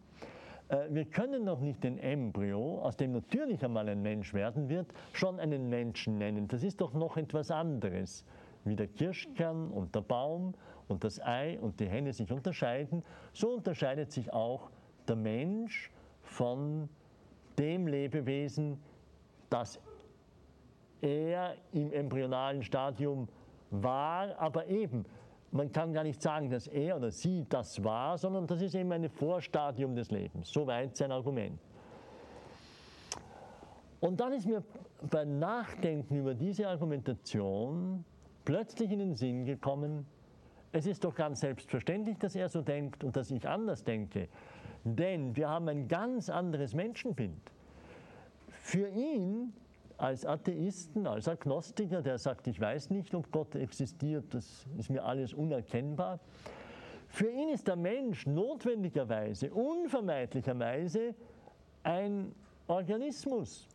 Äh, 0.70 0.88
wir 0.90 1.06
können 1.06 1.44
noch 1.46 1.60
nicht 1.60 1.84
den 1.84 1.98
Embryo, 1.98 2.82
aus 2.82 2.98
dem 2.98 3.14
natürlich 3.14 3.64
einmal 3.64 3.88
ein 3.90 4.02
Mensch 4.02 4.34
werden 4.34 4.70
wird, 4.70 4.88
schon 5.14 5.40
einen 5.40 5.70
Menschen 5.70 6.18
nennen. 6.18 6.48
Das 6.48 6.64
ist 6.64 6.82
doch 6.82 6.94
noch 6.94 7.18
etwas 7.18 7.52
anderes. 7.52 8.26
Wie 8.66 8.76
der 8.76 8.88
Kirschkern 8.88 9.72
und 9.72 9.96
der 9.96 10.02
Baum 10.02 10.54
und 10.88 11.04
das 11.04 11.22
Ei 11.22 11.58
und 11.60 11.80
die 11.80 11.88
Henne 11.88 12.12
sich 12.12 12.32
unterscheiden, 12.32 13.04
so 13.34 13.50
unterscheidet 13.54 14.12
sich 14.12 14.34
auch 14.34 14.70
der 15.08 15.16
Mensch 15.16 15.90
von 16.22 16.90
dem 17.58 17.88
Lebewesen, 17.88 18.78
das 19.50 19.80
er 21.02 21.56
im 21.72 21.92
embryonalen 21.92 22.64
Stadium 22.64 23.28
war, 23.72 24.38
aber 24.40 24.68
eben 24.68 25.06
man 25.52 25.72
kann 25.72 25.94
gar 25.94 26.04
nicht 26.04 26.22
sagen, 26.22 26.50
dass 26.50 26.68
er 26.68 26.98
oder 26.98 27.12
sie 27.12 27.46
das 27.48 27.84
war, 27.84 28.18
sondern 28.18 28.48
das 28.48 28.62
ist 28.62 28.76
eben 28.76 28.92
ein 28.92 29.10
Vorstadium 29.10 29.96
des 29.96 30.12
Lebens. 30.12 30.50
Soweit 30.50 30.96
sein 30.96 31.12
Argument. 31.12 31.60
Und 34.00 34.20
dann 34.20 34.34
ist 34.34 34.46
mir 34.46 34.64
beim 35.10 35.40
Nachdenken 35.40 36.18
über 36.18 36.34
diese 36.34 36.68
Argumentation 36.68 38.04
plötzlich 38.46 38.92
in 38.92 39.00
den 39.00 39.16
Sinn 39.16 39.46
gekommen, 39.46 40.06
es 40.72 40.86
ist 40.86 41.04
doch 41.04 41.16
ganz 41.16 41.40
selbstverständlich, 41.40 42.18
dass 42.18 42.36
er 42.36 42.50
so 42.50 42.62
denkt 42.62 43.04
und 43.04 43.16
dass 43.16 43.32
ich 43.32 43.48
anders 43.48 43.84
denke. 43.84 44.28
Denn 44.84 45.36
wir 45.36 45.50
haben 45.50 45.68
ein 45.70 45.88
ganz 45.88 46.30
anderes 46.30 46.74
Menschenbild. 46.74 47.52
Für 48.52 48.88
ihn 48.90 49.54
als 49.98 50.26
Atheisten, 50.26 51.08
als 51.08 51.28
Agnostiker, 51.28 52.02
der 52.02 52.18
sagt, 52.18 52.48
ich 52.48 52.60
weiß 52.60 52.92
nicht, 52.92 53.14
ob 53.16 53.32
Gott 53.32 53.56
existiert, 53.56 54.34
das 54.34 54.66
ist 54.78 54.90
mir 54.90 55.04
alles 55.04 55.34
unerkennbar. 55.34 56.20
Für 57.08 57.30
ihn 57.30 57.50
ist 57.50 57.68
der 57.68 57.76
Mensch 57.76 58.28
notwendigerweise, 58.28 59.52
unvermeidlicherweise 59.52 61.16
ein 61.84 62.34
Organismus. 62.68 63.68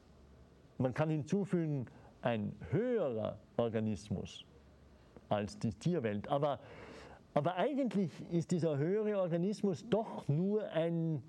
Man 0.78 0.94
kann 0.94 1.10
hinzufügen, 1.10 1.86
ein 2.20 2.54
höherer 2.70 3.38
Organismus 3.56 4.44
als 5.28 5.58
die 5.58 5.72
Tierwelt. 5.72 6.28
Aber, 6.28 6.60
aber 7.34 7.56
eigentlich 7.56 8.10
ist 8.30 8.50
dieser 8.50 8.76
höhere 8.76 9.20
Organismus 9.20 9.84
doch 9.88 10.28
nur 10.28 10.68
ein 10.70 11.22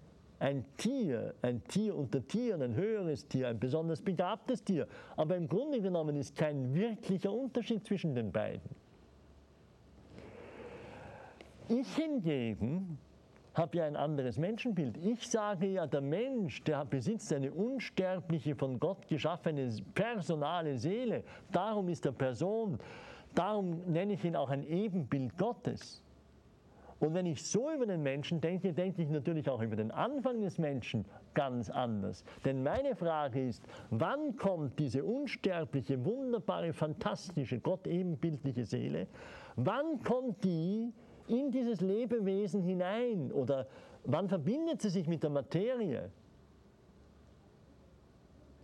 ein 0.44 0.66
Tier, 0.76 1.34
ein 1.42 1.64
Tier 1.64 1.96
unter 1.96 2.28
Tieren, 2.28 2.62
ein 2.62 2.76
höheres 2.76 3.26
Tier, 3.30 3.48
ein 3.48 3.60
besonders 3.60 4.02
begabtes 4.02 4.62
Tier. 4.62 4.88
Aber 5.16 5.38
im 5.38 5.48
Grunde 5.48 5.80
genommen 5.80 6.18
ist 6.18 6.36
kein 6.36 6.74
wirklicher 6.74 7.32
Unterschied 7.32 7.86
zwischen 7.88 8.14
den 8.14 8.30
beiden. 8.30 8.70
Ich 11.70 11.96
hingegen 11.96 12.98
habe 13.54 13.78
ja 13.78 13.86
ein 13.86 13.96
anderes 13.96 14.38
Menschenbild. 14.38 14.98
Ich 14.98 15.26
sage 15.30 15.68
ja, 15.68 15.88
der 15.88 16.02
Mensch, 16.02 16.62
der 16.64 16.84
besitzt 16.84 17.32
eine 17.32 17.50
unsterbliche, 17.50 18.54
von 18.54 18.78
Gott 18.82 19.08
geschaffene 19.08 19.74
personale 19.96 20.78
Seele. 20.78 21.24
Darum 21.54 21.88
ist 21.88 22.06
er 22.06 22.12
Person. 22.12 22.80
Darum 23.34 23.80
nenne 23.90 24.14
ich 24.14 24.26
ihn 24.26 24.36
auch 24.36 24.50
ein 24.50 24.68
Ebenbild 24.68 25.38
Gottes. 25.38 26.04
Und 27.04 27.14
wenn 27.16 27.26
ich 27.26 27.44
so 27.44 27.70
über 27.70 27.86
den 27.86 28.02
Menschen 28.02 28.40
denke, 28.40 28.72
denke 28.72 29.02
ich 29.02 29.10
natürlich 29.10 29.50
auch 29.50 29.62
über 29.62 29.76
den 29.76 29.92
Anfang 29.92 30.40
des 30.40 30.58
Menschen 30.58 31.04
ganz 31.34 31.70
anders. 31.70 32.24
Denn 32.46 32.64
meine 32.64 32.96
Frage 32.96 33.46
ist, 33.46 33.62
wann 33.90 34.38
kommt 34.38 34.80
diese 34.80 35.04
unsterbliche, 35.04 36.06
wunderbare, 36.06 36.72
fantastische, 36.72 37.60
Gott 37.60 37.88
ebenbildliche 37.88 38.64
Seele, 38.64 39.08
wann 39.58 40.02
kommt 40.02 40.46
die 40.46 40.94
in 41.28 41.52
dieses 41.52 41.82
Lebewesen 41.82 42.62
hinein 42.62 43.34
oder 43.34 43.68
wann 44.06 44.30
verbindet 44.30 44.82
sie 44.82 44.90
sich 44.90 45.06
mit 45.06 45.24
der 45.24 45.30
Materie? 45.30 46.10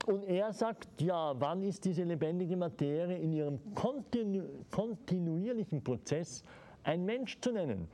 Und 0.06 0.24
er 0.24 0.54
sagt, 0.54 1.02
ja, 1.02 1.34
wann 1.38 1.62
ist 1.62 1.84
diese 1.84 2.06
lebendige 2.06 2.56
Materie 2.56 3.18
in 3.18 3.34
ihrem 3.34 3.60
kontinu 3.76 4.44
kontinuierlichen 4.72 5.84
Prozess 5.84 6.46
ein 6.86 7.04
Mensch 7.04 7.38
zu 7.42 7.52
nennen? 7.52 7.90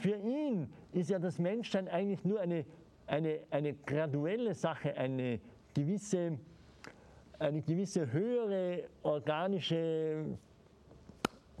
Für 0.00 0.16
ihn 0.16 0.72
ist 0.92 1.10
ja 1.10 1.18
das 1.18 1.38
Menschsein 1.38 1.88
eigentlich 1.88 2.24
nur 2.24 2.40
eine, 2.40 2.64
eine, 3.06 3.40
eine 3.50 3.74
graduelle 3.74 4.54
Sache, 4.54 4.96
eine 4.96 5.40
gewisse, 5.74 6.38
eine 7.38 7.62
gewisse 7.62 8.10
höhere 8.12 8.84
organische 9.02 10.24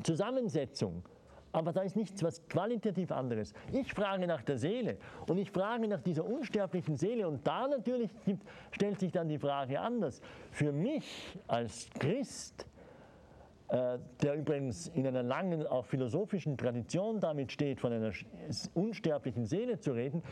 Zusammensetzung. 0.02 1.02
Aber 1.52 1.72
da 1.72 1.80
ist 1.82 1.96
nichts 1.96 2.22
was 2.22 2.46
qualitativ 2.48 3.10
anderes. 3.10 3.54
Ich 3.72 3.94
frage 3.94 4.26
nach 4.26 4.42
der 4.42 4.58
Seele 4.58 4.98
und 5.26 5.38
ich 5.38 5.50
frage 5.50 5.88
nach 5.88 6.02
dieser 6.02 6.24
unsterblichen 6.24 6.96
Seele 6.96 7.26
und 7.26 7.46
da 7.46 7.66
natürlich 7.66 8.10
gibt, 8.24 8.46
stellt 8.70 9.00
sich 9.00 9.12
dann 9.12 9.28
die 9.28 9.38
Frage 9.38 9.80
anders. 9.80 10.20
Für 10.52 10.72
mich 10.72 11.38
als 11.46 11.88
Christ 11.98 12.66
der 13.70 14.34
übrigens 14.34 14.88
in 14.88 15.06
einer 15.06 15.22
langen, 15.22 15.66
auch 15.66 15.84
philosophischen 15.84 16.56
Tradition 16.56 17.20
damit 17.20 17.52
steht, 17.52 17.80
von 17.80 17.92
einer 17.92 18.12
unsterblichen 18.74 19.44
Seele 19.44 19.78
zu 19.78 19.92
reden. 19.92 20.22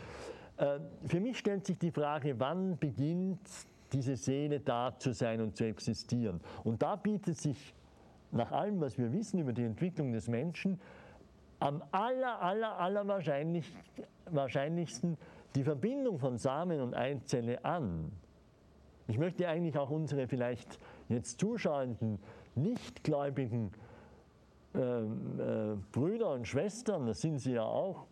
Äh, 0.57 0.79
für 1.07 1.21
mich 1.21 1.39
stellt 1.39 1.67
sich 1.67 1.79
die 1.79 1.91
Frage, 1.91 2.39
wann 2.39 2.79
beginnt 2.79 3.41
diese 3.93 4.17
Seele 4.17 4.61
da 4.61 4.95
zu 4.99 5.13
sein 5.13 5.41
und 5.41 5.57
zu 5.57 5.65
existieren? 5.65 6.41
Und 6.65 6.83
da 6.83 6.97
bietet 6.97 7.37
sich 7.37 7.75
nach 8.33 8.53
allem, 8.53 8.81
was 8.81 8.99
wir 8.99 9.13
wissen 9.13 9.39
über 9.39 9.53
die 9.53 9.65
Entwicklung 9.65 10.13
des 10.13 10.29
Menschen, 10.29 10.81
am 11.59 11.83
aller, 11.91 12.41
aller, 12.43 12.79
aller 12.79 13.07
wahrscheinlich, 13.07 13.73
wahrscheinlichsten 14.31 15.17
die 15.55 15.63
Verbindung 15.63 16.19
von 16.19 16.37
Samen 16.37 16.81
und 16.81 16.95
Eizelle 16.95 17.65
an. 17.65 18.13
Ich 19.09 19.19
möchte 19.19 19.49
eigentlich 19.49 19.79
auch 19.79 19.91
unsere 19.91 20.27
vielleicht 20.27 20.79
jetzt 21.09 21.41
Zuschauenden 21.41 22.19
nichtgläubigen 22.57 23.73
äh, 24.75 24.79
äh, 24.79 25.77
Brüder 25.93 26.33
und 26.33 26.47
Schwestern, 26.47 27.07
das 27.07 27.21
sind 27.21 27.39
sie 27.39 27.53
ja 27.53 27.63
auch, 27.63 28.07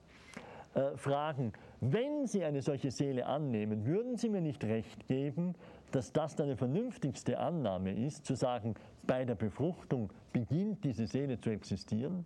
äh, 0.74 0.96
fragen, 0.96 1.52
wenn 1.80 2.26
sie 2.26 2.42
eine 2.44 2.62
solche 2.62 2.90
Seele 2.90 3.26
annehmen, 3.26 3.84
würden 3.86 4.16
sie 4.16 4.28
mir 4.28 4.40
nicht 4.40 4.64
recht 4.64 5.06
geben, 5.06 5.54
dass 5.92 6.12
das 6.12 6.40
eine 6.40 6.56
vernünftigste 6.56 7.38
Annahme 7.38 7.92
ist, 7.92 8.24
zu 8.24 8.34
sagen, 8.34 8.74
bei 9.06 9.24
der 9.24 9.34
Befruchtung 9.34 10.10
beginnt 10.32 10.82
diese 10.82 11.06
Seele 11.06 11.38
zu 11.38 11.50
existieren? 11.50 12.24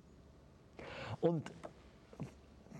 Und 1.21 1.53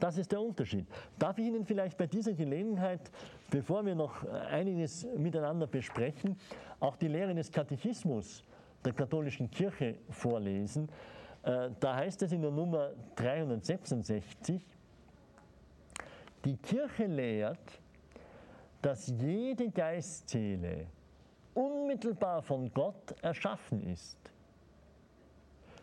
das 0.01 0.17
ist 0.17 0.31
der 0.31 0.41
Unterschied. 0.41 0.87
Darf 1.19 1.39
ich 1.39 1.47
Ihnen 1.47 1.67
vielleicht 1.67 1.99
bei 1.99 2.07
dieser 2.07 2.33
Gelegenheit, 2.33 3.11
bevor 3.51 3.85
wir 3.85 3.95
noch 3.95 4.25
einiges 4.51 5.07
miteinander 5.17 5.67
besprechen, 5.67 6.39
auch 6.79 6.97
die 6.97 7.09
Lehre 7.09 7.35
des 7.35 7.51
Katechismus 7.51 8.45
der 8.85 8.93
katholischen 8.93 9.51
Kirche 9.51 9.97
vorlesen. 10.11 10.89
Äh, 11.43 11.71
da 11.81 11.97
heißt 11.97 12.23
es 12.23 12.33
in 12.33 12.43
der 12.43 12.51
Nummer 12.51 12.91
366, 13.17 14.63
die 16.45 16.57
Kirche 16.57 17.07
lehrt, 17.07 17.81
dass 18.81 19.09
jede 19.09 19.71
Geistseele 19.71 20.87
unmittelbar 21.55 22.43
von 22.43 22.73
Gott 22.73 23.15
erschaffen 23.23 23.83
ist. 23.83 24.17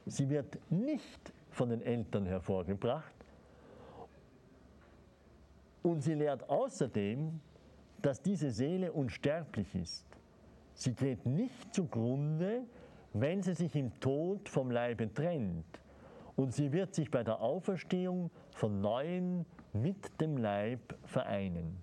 Sie 0.06 0.30
wird 0.30 0.58
nicht 0.70 1.34
von 1.52 1.70
den 1.70 1.82
Eltern 1.82 2.26
hervorgebracht 2.26 3.14
und 5.84 6.02
sie 6.02 6.14
lehrt 6.14 6.50
außerdem, 6.50 7.40
dass 8.02 8.22
diese 8.22 8.52
Seele 8.52 8.92
unsterblich 8.92 9.74
ist. 9.76 10.06
Sie 10.74 10.94
geht 10.94 11.26
nicht 11.26 11.74
zugrunde, 11.74 12.64
wenn 13.18 13.42
sie 13.42 13.54
sich 13.54 13.74
im 13.76 13.98
Tod 14.02 14.50
vom 14.50 14.70
Leibe 14.70 15.12
trennt. 15.14 15.66
Und 16.36 16.54
sie 16.54 16.74
wird 16.74 16.94
sich 16.94 17.10
bei 17.10 17.24
der 17.24 17.40
Auferstehung 17.40 18.30
von 18.52 18.82
Neuem 18.82 19.46
mit 19.72 20.20
dem 20.20 20.36
Leib 20.36 20.98
vereinen. 21.06 21.78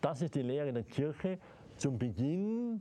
Das 0.00 0.22
ist 0.22 0.34
die 0.34 0.42
Lehre 0.42 0.72
der 0.72 0.84
Kirche 0.84 1.38
zum 1.76 1.98
Beginn 1.98 2.80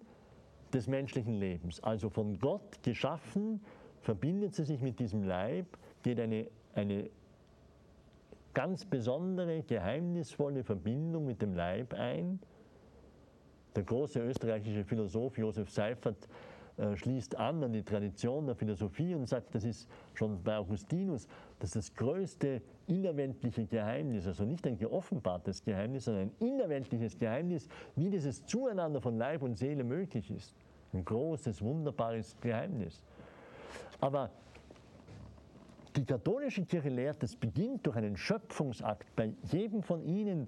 des 0.74 0.88
menschlichen 0.88 1.34
Lebens. 1.34 1.84
Also 1.84 2.10
von 2.10 2.40
Gott 2.40 2.82
geschaffen, 2.82 3.60
verbindet 4.00 4.56
sie 4.56 4.64
sich 4.64 4.82
mit 4.82 4.98
diesem 4.98 5.24
Leib, 5.24 5.66
geht 6.02 6.20
eine, 6.22 6.48
eine 6.76 7.10
ganz 8.54 8.86
besondere, 8.86 9.64
geheimnisvolle 9.64 10.64
Verbindung 10.64 11.26
mit 11.26 11.42
dem 11.42 11.54
Leib 11.54 11.94
ein. 11.94 12.40
Der 13.76 13.84
große 13.84 14.22
österreichische 14.22 14.86
Philosoph 14.86 15.38
Josef 15.38 15.70
Seifert 15.70 16.30
schließt 16.96 17.38
an 17.38 17.64
an 17.64 17.74
die 17.74 17.84
Tradition 17.84 18.46
der 18.46 18.56
Philosophie 18.56 19.16
und 19.16 19.28
sagt, 19.28 19.56
das 19.56 19.64
ist 19.64 19.90
schon 20.14 20.44
bei 20.44 20.58
Augustinus, 20.58 21.28
dass 21.60 21.72
das 21.72 21.94
größte 21.94 22.62
innerweltliche 22.88 23.66
Geheimnis, 23.66 24.28
also 24.28 24.44
nicht 24.44 24.68
ein 24.68 24.78
geoffenbartes 24.78 25.64
Geheimnis, 25.64 26.06
sondern 26.06 26.30
ein 26.30 26.48
innerweltliches 26.48 27.18
Geheimnis, 27.18 27.70
wie 27.96 28.10
dieses 28.10 28.46
Zueinander 28.46 29.02
von 29.02 29.18
Leib 29.18 29.42
und 29.42 29.58
Seele 29.58 29.84
möglich 29.84 30.30
ist. 30.32 30.54
Ein 30.94 31.06
großes, 31.06 31.62
wunderbares 31.62 32.36
Geheimnis. 32.42 33.02
Aber 34.02 34.30
die 35.96 36.06
katholische 36.06 36.66
Kirche 36.66 36.90
lehrt, 36.90 37.24
es 37.24 37.36
beginnt 37.36 37.86
durch 37.86 37.96
einen 37.96 38.18
Schöpfungsakt 38.18 39.16
bei 39.16 39.34
jedem 39.44 39.82
von 39.82 40.04
ihnen. 40.04 40.48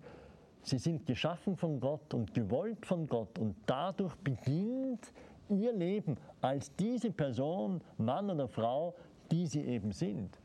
Sie 0.62 0.78
sind 0.78 1.06
geschaffen 1.06 1.56
von 1.56 1.80
Gott 1.80 2.14
und 2.14 2.34
gewollt 2.34 2.86
von 2.86 3.08
Gott 3.08 3.40
und 3.40 3.56
dadurch 3.66 4.16
beginnt 4.16 5.14
ihr 5.50 5.74
Leben 5.74 6.18
als 6.42 6.74
diese 6.76 7.12
Person, 7.12 7.82
Mann 7.98 8.30
oder 8.30 8.48
Frau, 8.48 8.96
die 9.32 9.46
sie 9.46 9.62
eben 9.62 9.92
sind. 9.92 10.38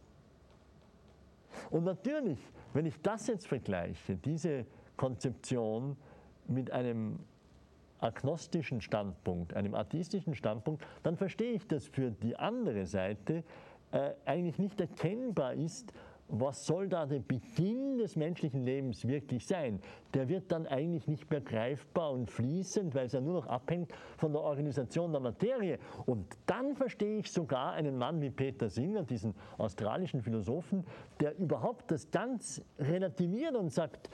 Und 1.70 1.84
natürlich, 1.84 2.38
wenn 2.72 2.86
ich 2.86 3.00
das 3.02 3.26
jetzt 3.26 3.46
vergleiche, 3.46 4.16
diese 4.16 4.64
Konzeption 4.96 5.96
mit 6.48 6.70
einem 6.70 7.18
agnostischen 8.00 8.80
Standpunkt, 8.80 9.54
einem 9.54 9.74
atheistischen 9.74 10.34
Standpunkt, 10.34 10.84
dann 11.02 11.16
verstehe 11.16 11.52
ich, 11.52 11.66
dass 11.68 11.86
für 11.86 12.10
die 12.10 12.36
andere 12.36 12.84
Seite 12.86 13.44
äh, 13.92 14.10
eigentlich 14.24 14.58
nicht 14.58 14.80
erkennbar 14.80 15.54
ist, 15.54 15.92
was 16.32 16.64
soll 16.64 16.88
da 16.88 17.04
der 17.04 17.20
Beginn 17.20 17.98
des 17.98 18.16
menschlichen 18.16 18.64
Lebens 18.64 19.06
wirklich 19.06 19.46
sein? 19.46 19.80
Der 20.14 20.28
wird 20.28 20.50
dann 20.50 20.66
eigentlich 20.66 21.06
nicht 21.06 21.30
mehr 21.30 21.42
greifbar 21.42 22.10
und 22.10 22.30
fließend, 22.30 22.94
weil 22.94 23.06
es 23.06 23.12
ja 23.12 23.20
nur 23.20 23.34
noch 23.34 23.46
abhängt 23.46 23.92
von 24.16 24.32
der 24.32 24.40
Organisation 24.40 25.12
der 25.12 25.20
Materie. 25.20 25.78
Und 26.06 26.26
dann 26.46 26.74
verstehe 26.74 27.18
ich 27.18 27.30
sogar 27.30 27.72
einen 27.72 27.98
Mann 27.98 28.22
wie 28.22 28.30
Peter 28.30 28.70
Singer, 28.70 29.02
diesen 29.02 29.34
australischen 29.58 30.22
Philosophen, 30.22 30.84
der 31.20 31.38
überhaupt 31.38 31.90
das 31.90 32.10
ganz 32.10 32.62
relativiert 32.78 33.54
und 33.54 33.70
sagt, 33.70 34.08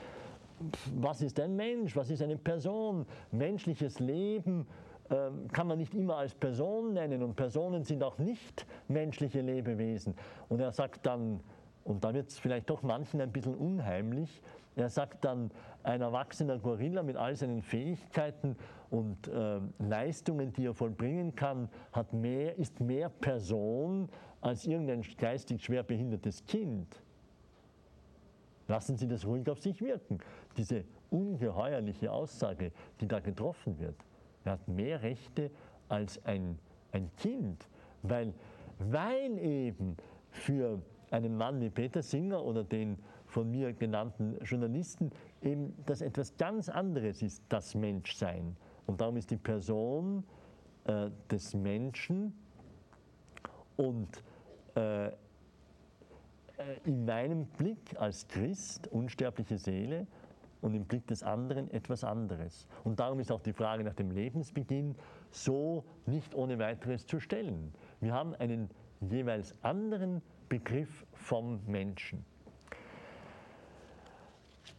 was 0.96 1.22
ist 1.22 1.38
ein 1.38 1.54
Mensch, 1.54 1.94
was 1.94 2.10
ist 2.10 2.20
eine 2.20 2.36
Person, 2.36 3.06
menschliches 3.30 4.00
Leben, 4.00 4.66
ähm, 5.10 5.46
kann 5.52 5.68
man 5.68 5.78
nicht 5.78 5.94
immer 5.94 6.16
als 6.16 6.34
Person 6.34 6.94
nennen 6.94 7.22
und 7.22 7.36
Personen 7.36 7.84
sind 7.84 8.02
auch 8.02 8.18
nicht 8.18 8.66
menschliche 8.88 9.40
Lebewesen. 9.40 10.14
Und 10.48 10.60
er 10.60 10.72
sagt 10.72 11.06
dann, 11.06 11.40
und 11.88 12.04
da 12.04 12.12
wird 12.12 12.28
es 12.28 12.38
vielleicht 12.38 12.68
doch 12.68 12.82
manchen 12.82 13.22
ein 13.22 13.32
bisschen 13.32 13.54
unheimlich. 13.54 14.42
Er 14.76 14.90
sagt 14.90 15.24
dann, 15.24 15.50
ein 15.82 16.02
erwachsener 16.02 16.58
Gorilla 16.58 17.02
mit 17.02 17.16
all 17.16 17.34
seinen 17.34 17.62
Fähigkeiten 17.62 18.56
und 18.90 19.26
äh, 19.28 19.58
Leistungen, 19.78 20.52
die 20.52 20.66
er 20.66 20.74
vollbringen 20.74 21.34
kann, 21.34 21.70
hat 21.92 22.12
mehr, 22.12 22.58
ist 22.58 22.78
mehr 22.80 23.08
Person 23.08 24.10
als 24.42 24.66
irgendein 24.66 25.02
geistig 25.16 25.64
schwer 25.64 25.82
behindertes 25.82 26.44
Kind. 26.44 27.02
Lassen 28.66 28.98
Sie 28.98 29.08
das 29.08 29.24
ruhig 29.24 29.48
auf 29.48 29.58
sich 29.58 29.80
wirken. 29.80 30.18
Diese 30.58 30.84
ungeheuerliche 31.08 32.12
Aussage, 32.12 32.70
die 33.00 33.08
da 33.08 33.20
getroffen 33.20 33.80
wird. 33.80 33.96
Er 34.44 34.52
hat 34.52 34.68
mehr 34.68 35.00
Rechte 35.00 35.50
als 35.88 36.22
ein, 36.26 36.58
ein 36.92 37.10
Kind, 37.16 37.66
weil, 38.02 38.34
weil 38.78 39.38
eben 39.38 39.96
für 40.28 40.82
einen 41.10 41.36
Mann 41.36 41.60
wie 41.60 41.70
Peter 41.70 42.02
Singer 42.02 42.44
oder 42.44 42.64
den 42.64 42.98
von 43.26 43.50
mir 43.50 43.72
genannten 43.72 44.38
Journalisten 44.42 45.10
eben 45.42 45.74
das 45.86 46.00
etwas 46.00 46.36
ganz 46.36 46.68
anderes 46.68 47.22
ist, 47.22 47.42
das 47.48 47.74
Menschsein. 47.74 48.56
Und 48.86 49.00
darum 49.00 49.16
ist 49.16 49.30
die 49.30 49.36
Person 49.36 50.24
äh, 50.84 51.10
des 51.30 51.54
Menschen 51.54 52.32
und 53.76 54.08
äh, 54.76 55.08
äh 55.08 55.12
in 56.84 57.04
meinem 57.04 57.46
Blick 57.46 57.94
als 57.98 58.26
Christ, 58.26 58.88
unsterbliche 58.88 59.58
Seele, 59.58 60.06
und 60.60 60.74
im 60.74 60.84
Blick 60.84 61.06
des 61.06 61.22
anderen 61.22 61.70
etwas 61.70 62.04
anderes. 62.04 62.66
Und 62.84 62.98
darum 63.00 63.20
ist 63.20 63.30
auch 63.30 63.40
die 63.40 63.52
Frage 63.52 63.84
nach 63.84 63.94
dem 63.94 64.10
Lebensbeginn 64.10 64.94
so 65.30 65.84
nicht 66.06 66.34
ohne 66.34 66.58
weiteres 66.58 67.06
zu 67.06 67.20
stellen. 67.20 67.72
Wir 68.00 68.12
haben 68.12 68.34
einen 68.34 68.70
jeweils 69.00 69.54
anderen 69.62 70.22
Begriff 70.48 71.06
vom 71.12 71.60
Menschen. 71.66 72.24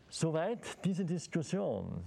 Soweit 0.09 0.83
diese 0.83 1.05
Diskussion. 1.05 2.03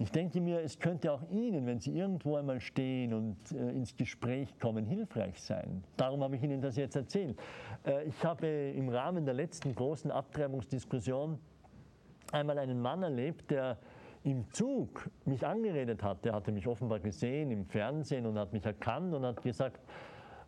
Ich 0.00 0.12
denke 0.12 0.40
mir, 0.40 0.60
es 0.60 0.78
könnte 0.78 1.10
auch 1.10 1.22
Ihnen, 1.28 1.66
wenn 1.66 1.80
Sie 1.80 1.90
irgendwo 1.90 2.36
einmal 2.36 2.60
stehen 2.60 3.12
und 3.12 3.36
äh, 3.50 3.70
ins 3.70 3.96
Gespräch 3.96 4.56
kommen, 4.60 4.86
hilfreich 4.86 5.42
sein. 5.42 5.82
Darum 5.96 6.22
habe 6.22 6.36
ich 6.36 6.42
Ihnen 6.42 6.60
das 6.60 6.76
jetzt 6.76 6.94
erzählt. 6.94 7.36
Äh, 7.84 8.04
ich 8.04 8.24
habe 8.24 8.46
im 8.46 8.90
Rahmen 8.90 9.24
der 9.24 9.34
letzten 9.34 9.74
großen 9.74 10.12
Abtreibungsdiskussion 10.12 11.40
einmal 12.30 12.58
einen 12.58 12.80
Mann 12.80 13.02
erlebt, 13.02 13.50
der 13.50 13.78
im 14.22 14.48
Zug 14.52 15.10
mich 15.24 15.44
angeredet 15.44 16.02
hat. 16.02 16.24
Der 16.24 16.32
hatte 16.32 16.52
mich 16.52 16.66
offenbar 16.68 17.00
gesehen 17.00 17.50
im 17.50 17.64
Fernsehen 17.64 18.26
und 18.26 18.38
hat 18.38 18.52
mich 18.52 18.64
erkannt 18.64 19.14
und 19.14 19.24
hat 19.24 19.42
gesagt, 19.42 19.80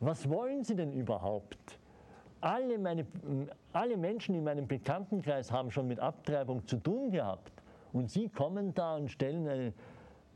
was 0.01 0.29
wollen 0.29 0.65
Sie 0.65 0.75
denn 0.75 0.93
überhaupt? 0.93 1.79
Alle, 2.41 2.79
meine, 2.79 3.07
alle 3.73 3.97
Menschen 3.97 4.35
in 4.35 4.45
meinem 4.45 4.67
Bekanntenkreis 4.67 5.53
haben 5.53 5.71
schon 5.71 5.87
mit 5.87 6.01
Abtreibung 6.01 6.67
zu 6.67 6.79
tun 6.79 7.11
gehabt. 7.11 7.53
Und 7.93 8.11
Sie 8.11 8.29
kommen 8.29 8.73
da 8.73 8.97
und 8.97 9.11
stellen 9.11 9.47
eine, 9.47 9.73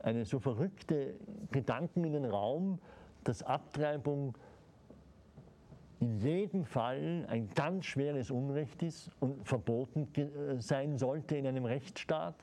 eine 0.01 0.25
so 0.25 0.39
verrückte 0.39 1.15
Gedanken 1.51 2.05
in 2.05 2.13
den 2.13 2.25
Raum, 2.27 2.79
dass 3.25 3.43
Abtreibung 3.43 4.35
in 6.01 6.19
jedem 6.19 6.65
Fall 6.65 7.25
ein 7.31 7.49
ganz 7.55 7.87
schweres 7.87 8.31
Unrecht 8.31 8.83
ist 8.83 9.11
und 9.21 9.47
verboten 9.47 10.09
äh, 10.17 10.61
sein 10.61 10.99
sollte 10.99 11.37
in 11.37 11.47
einem 11.47 11.65
Rechtsstaat? 11.65 12.35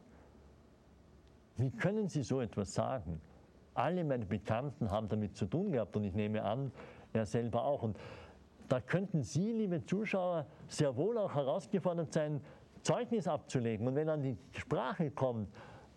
Wie 1.57 1.69
können 1.69 2.07
Sie 2.07 2.23
so 2.23 2.41
etwas 2.41 2.73
sagen? 2.73 3.21
Alle 3.75 4.03
meine 4.03 4.25
Bekannten 4.25 4.89
haben 4.89 5.07
damit 5.07 5.35
zu 5.35 5.45
tun 5.45 5.71
gehabt 5.71 5.95
und 5.95 6.03
ich 6.03 6.13
nehme 6.13 6.43
an, 6.43 6.71
er 7.13 7.25
selber 7.25 7.63
auch. 7.63 7.83
Und 7.83 7.97
da 8.67 8.79
könnten 8.79 9.21
Sie, 9.23 9.51
liebe 9.51 9.85
Zuschauer, 9.85 10.45
sehr 10.67 10.95
wohl 10.95 11.17
auch 11.17 11.35
herausgefordert 11.35 12.13
sein, 12.13 12.41
Zeugnis 12.83 13.27
abzulegen. 13.27 13.87
Und 13.87 13.95
wenn 13.95 14.07
dann 14.07 14.21
die 14.21 14.37
Sprache 14.53 15.11
kommt 15.11 15.49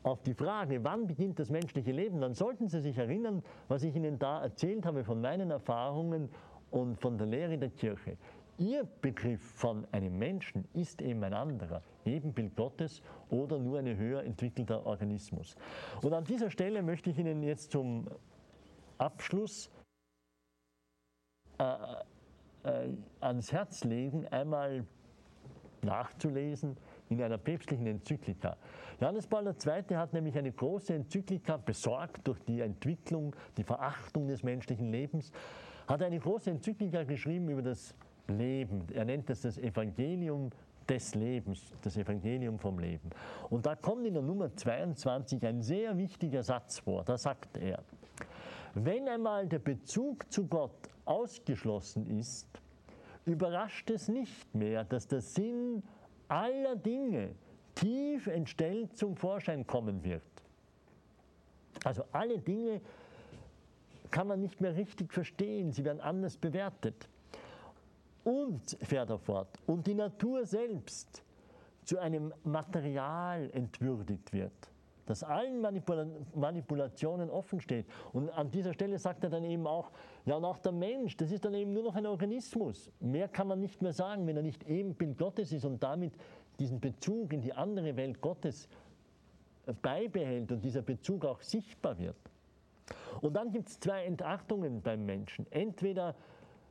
auf 0.03 0.23
die 0.23 0.35
Frage, 0.35 0.83
wann 0.85 1.07
beginnt 1.07 1.39
das 1.39 1.51
menschliche 1.51 1.93
Leben, 1.93 2.21
dann 2.21 2.35
sollten 2.35 2.69
Sie 2.69 2.81
sich 2.81 2.99
erinnern, 2.99 3.43
was 3.69 3.83
ich 3.85 3.95
Ihnen 3.97 4.19
da 4.19 4.43
erzählt 4.43 4.85
habe 4.85 5.05
von 5.05 5.21
meinen 5.21 5.51
Erfahrungen 5.51 6.29
und 6.71 7.01
von 7.01 7.17
der 7.17 7.27
Lehre 7.27 7.57
der 7.57 7.71
Kirche. 7.71 8.17
Ihr 8.59 8.87
Begriff 9.01 9.41
von 9.41 9.87
einem 9.91 10.17
Menschen 10.17 10.69
ist 10.75 11.03
eben 11.03 11.25
ein 11.25 11.35
anderer, 11.35 11.83
Ebenbild 12.05 12.55
Gottes 12.55 13.03
oder 13.29 13.59
nur 13.59 13.79
ein 13.79 13.97
höher 13.97 14.23
entwickelter 14.23 14.87
Organismus. 14.87 15.57
Und 16.03 16.13
an 16.13 16.25
dieser 16.25 16.51
Stelle 16.51 16.83
möchte 16.83 17.11
ich 17.11 17.19
Ihnen 17.19 17.43
jetzt 17.43 17.73
zum 17.73 18.07
Abschluss 18.99 19.71
äh, 21.59 22.69
äh, 22.69 22.89
ans 23.21 23.53
Herz 23.53 23.85
legen, 23.85 24.27
einmal 24.29 24.85
nachzulesen 25.83 26.77
in 27.11 27.23
einer 27.23 27.39
päpstlichen 27.39 27.87
Enzyklika. 27.87 28.57
Johannes 29.01 29.27
Paul 29.27 29.47
II. 29.47 29.97
hat 29.97 30.13
nämlich 30.13 30.37
eine 30.39 30.51
große 30.53 30.95
Enzyklika 30.95 31.59
besorgt 31.59 32.27
durch 32.27 32.41
die 32.45 32.61
Entwicklung, 32.61 33.35
die 33.57 33.65
Verachtung 33.65 34.27
des 34.29 34.43
menschlichen 34.43 34.91
Lebens, 34.91 35.31
hat 35.87 36.03
eine 36.03 36.19
große 36.19 36.51
Enzyklika 36.51 37.05
geschrieben 37.05 37.51
über 37.51 37.63
das 37.63 37.95
Leben. 38.29 38.87
Er 38.95 39.05
nennt 39.05 39.29
das 39.29 39.43
das 39.43 39.59
Evangelium 39.59 40.51
des 40.89 41.15
Lebens, 41.15 41.73
das 41.83 41.97
Evangelium 41.97 42.59
vom 42.59 42.79
Leben. 42.79 43.11
Und 43.51 43.67
da 43.67 43.75
kommt 43.75 44.07
in 44.07 44.15
der 44.15 44.23
Nummer 44.23 44.55
22 44.55 45.45
ein 45.47 45.63
sehr 45.63 45.97
wichtiger 45.97 46.43
Satz 46.43 46.79
vor. 46.79 47.05
Da 47.05 47.19
sagt 47.19 47.57
er, 47.59 47.83
wenn 48.75 49.09
einmal 49.09 49.47
der 49.47 49.59
Bezug 49.61 50.31
zu 50.33 50.47
Gott 50.47 50.89
ausgeschlossen 51.05 52.07
ist, 52.19 52.49
überrascht 53.25 53.91
es 53.91 54.09
nicht 54.09 54.55
mehr, 54.55 54.85
dass 54.85 55.07
der 55.07 55.21
Sinn 55.21 55.83
aller 56.29 56.77
Dinge 56.77 57.35
tief 57.75 58.27
entstellt 58.27 58.97
zum 58.97 59.17
Vorschein 59.17 59.67
kommen 59.67 60.03
wird. 60.05 60.23
Also 61.85 62.05
alle 62.13 62.39
Dinge 62.39 62.81
kann 64.11 64.29
man 64.29 64.41
nicht 64.41 64.61
mehr 64.61 64.77
richtig 64.77 65.13
verstehen, 65.13 65.73
sie 65.73 65.85
werden 65.85 66.01
anders 66.01 66.37
bewertet. 66.37 67.09
Und, 68.23 68.79
fährt 68.81 69.11
er 69.11 69.19
fort, 69.19 69.49
und 69.67 69.87
die 69.87 69.95
Natur 69.95 70.47
selbst 70.47 71.23
zu 71.85 71.99
einem 71.99 72.33
Material 72.45 73.51
entwürdigt 73.53 74.33
wird, 74.33 74.53
das 75.07 75.23
allen 75.23 75.61
Manipula 75.61 76.07
Manipulationen 76.35 77.31
offen 77.31 77.61
steht. 77.61 77.87
Und 78.13 78.31
an 78.31 78.51
dieser 78.51 78.73
Stelle 78.73 78.99
sagt 78.99 79.25
er 79.25 79.31
dann 79.31 79.45
eben 79.45 79.67
auch, 79.67 79.91
ja, 80.25 80.37
und 80.37 80.45
auch 80.45 80.59
der 80.59 80.73
Mensch, 80.73 81.17
das 81.17 81.31
ist 81.31 81.45
dann 81.45 81.55
eben 81.55 81.73
nur 81.73 81.83
noch 81.83 81.95
ein 81.95 82.07
Organismus. 82.07 82.91
Mehr 83.01 83.29
kann 83.29 83.49
man 83.49 83.61
nicht 83.61 83.83
mehr 83.83 83.93
sagen, 83.93 84.27
wenn 84.27 84.37
er 84.37 84.43
nicht 84.43 84.65
Ebenbild 84.69 85.19
Gottes 85.19 85.53
ist 85.53 85.65
und 85.65 85.83
damit 85.83 86.15
diesen 86.59 86.81
Bezug 86.81 87.33
in 87.33 87.41
die 87.41 87.53
andere 87.53 87.97
Welt 87.97 88.21
Gottes 88.21 88.69
beibehält 89.83 90.53
und 90.53 90.65
dieser 90.65 90.83
Bezug 90.83 91.25
auch 91.25 91.41
sichtbar 91.41 91.99
wird. 91.99 92.17
Und 93.21 93.35
dann 93.35 93.51
gibt 93.51 93.69
es 93.69 93.81
zwei 93.81 94.05
Entachtungen 94.05 94.83
beim 94.83 95.05
Menschen. 95.07 95.47
Entweder, 95.51 96.15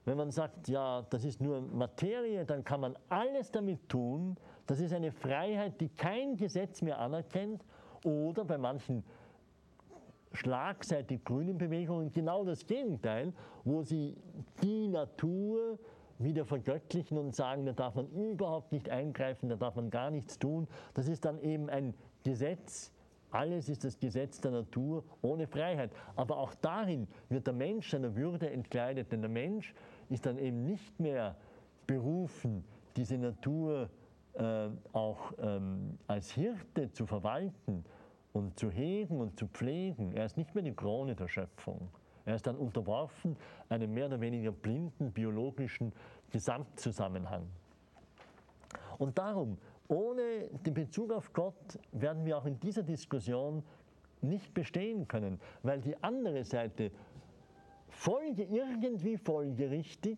wenn 0.05 0.17
man 0.17 0.31
sagt, 0.31 0.67
ja, 0.67 1.05
das 1.09 1.23
ist 1.23 1.41
nur 1.41 1.61
Materie, 1.61 2.45
dann 2.45 2.63
kann 2.63 2.81
man 2.81 2.95
alles 3.09 3.51
damit 3.51 3.89
tun. 3.89 4.37
Das 4.67 4.79
ist 4.79 4.93
eine 4.93 5.11
Freiheit, 5.11 5.79
die 5.81 5.89
kein 5.89 6.35
Gesetz 6.35 6.81
mehr 6.81 6.99
anerkennt. 6.99 7.63
Oder 8.03 8.45
bei 8.45 8.57
manchen 8.57 9.03
schlagseitig 10.33 11.23
grünen 11.23 11.57
Bewegungen 11.57 12.11
genau 12.11 12.43
das 12.43 12.65
Gegenteil, 12.65 13.33
wo 13.63 13.83
sie 13.83 14.17
die 14.61 14.87
Natur 14.87 15.77
wieder 16.19 16.45
vergöttlichen 16.45 17.17
und 17.17 17.35
sagen, 17.35 17.65
da 17.65 17.73
darf 17.73 17.95
man 17.95 18.07
überhaupt 18.09 18.71
nicht 18.71 18.89
eingreifen, 18.89 19.49
da 19.49 19.55
darf 19.55 19.75
man 19.75 19.89
gar 19.89 20.09
nichts 20.09 20.39
tun. 20.39 20.67
Das 20.93 21.07
ist 21.07 21.25
dann 21.25 21.39
eben 21.39 21.69
ein 21.69 21.93
Gesetz, 22.23 22.91
alles 23.31 23.67
ist 23.67 23.83
das 23.83 23.99
Gesetz 23.99 24.39
der 24.41 24.51
Natur 24.51 25.03
ohne 25.21 25.47
Freiheit. 25.47 25.91
Aber 26.15 26.37
auch 26.37 26.53
darin 26.55 27.07
wird 27.29 27.47
der 27.47 27.53
Mensch 27.53 27.89
seiner 27.89 28.15
Würde 28.15 28.49
entkleidet, 28.49 29.11
denn 29.11 29.21
der 29.21 29.29
Mensch 29.29 29.73
ist 30.09 30.25
dann 30.25 30.37
eben 30.37 30.63
nicht 30.65 30.99
mehr 30.99 31.35
berufen, 31.87 32.63
diese 32.95 33.17
Natur 33.17 33.89
äh, 34.35 34.69
auch 34.93 35.33
ähm, 35.39 35.97
als 36.07 36.31
Hirte 36.31 36.91
zu 36.91 37.05
verwalten 37.05 37.83
und 38.33 38.59
zu 38.59 38.69
hegen 38.69 39.19
und 39.19 39.37
zu 39.37 39.47
pflegen. 39.47 40.11
Er 40.13 40.25
ist 40.25 40.37
nicht 40.37 40.53
mehr 40.53 40.63
die 40.63 40.73
Krone 40.73 41.15
der 41.15 41.27
Schöpfung. 41.27 41.89
Er 42.25 42.35
ist 42.35 42.47
dann 42.47 42.55
unterworfen 42.55 43.37
einem 43.69 43.93
mehr 43.93 44.07
oder 44.07 44.19
weniger 44.19 44.51
blinden 44.51 45.11
biologischen 45.11 45.93
Gesamtzusammenhang. 46.31 47.47
Und 48.97 49.17
darum 49.17 49.57
ohne 49.87 50.47
den 50.65 50.73
Bezug 50.73 51.11
auf 51.11 51.31
Gott 51.33 51.79
werden 51.91 52.25
wir 52.25 52.37
auch 52.37 52.45
in 52.45 52.59
dieser 52.59 52.83
Diskussion 52.83 53.63
nicht 54.21 54.53
bestehen 54.53 55.07
können, 55.07 55.39
weil 55.61 55.81
die 55.81 56.01
andere 56.01 56.43
Seite 56.43 56.91
folge, 57.89 58.43
irgendwie 58.43 59.17
folgerichtig 59.17 60.17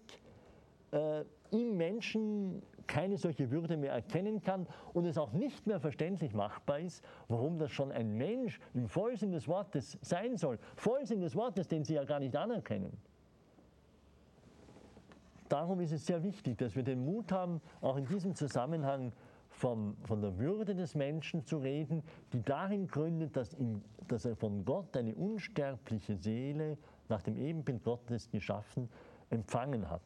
äh, 0.91 1.23
im 1.51 1.75
Menschen 1.75 2.61
keine 2.87 3.17
solche 3.17 3.51
Würde 3.51 3.77
mehr 3.77 3.93
erkennen 3.93 4.41
kann 4.41 4.67
und 4.93 5.05
es 5.05 5.17
auch 5.17 5.33
nicht 5.33 5.67
mehr 5.67 5.79
verständlich 5.79 6.33
machbar 6.33 6.79
ist, 6.79 7.03
warum 7.27 7.57
das 7.57 7.71
schon 7.71 7.91
ein 7.91 8.17
Mensch 8.17 8.59
im 8.73 8.87
Vollsinn 8.87 9.31
des 9.31 9.47
Wortes 9.47 9.97
sein 10.01 10.37
soll. 10.37 10.59
Vollsinn 10.75 11.21
des 11.21 11.35
Wortes, 11.35 11.67
den 11.67 11.83
sie 11.83 11.95
ja 11.95 12.03
gar 12.03 12.19
nicht 12.19 12.35
anerkennen. 12.35 12.97
Darum 15.49 15.79
ist 15.79 15.91
es 15.91 16.05
sehr 16.05 16.23
wichtig, 16.23 16.57
dass 16.57 16.75
wir 16.75 16.83
den 16.83 17.05
Mut 17.05 17.31
haben, 17.31 17.61
auch 17.81 17.97
in 17.97 18.05
diesem 18.07 18.33
Zusammenhang 18.33 19.11
vom, 19.49 19.95
von 20.03 20.21
der 20.21 20.37
Würde 20.37 20.75
des 20.75 20.95
Menschen 20.95 21.45
zu 21.45 21.57
reden, 21.57 22.03
die 22.33 22.41
darin 22.41 22.87
gründet, 22.87 23.35
dass, 23.37 23.53
ihm, 23.53 23.81
dass 24.07 24.25
er 24.25 24.35
von 24.35 24.65
Gott 24.65 24.95
eine 24.97 25.13
unsterbliche 25.15 26.17
Seele 26.17 26.77
nach 27.09 27.21
dem 27.21 27.37
Ebenbild 27.37 27.83
Gottes 27.83 28.29
geschaffen 28.29 28.89
empfangen 29.29 29.89
hat. 29.89 30.01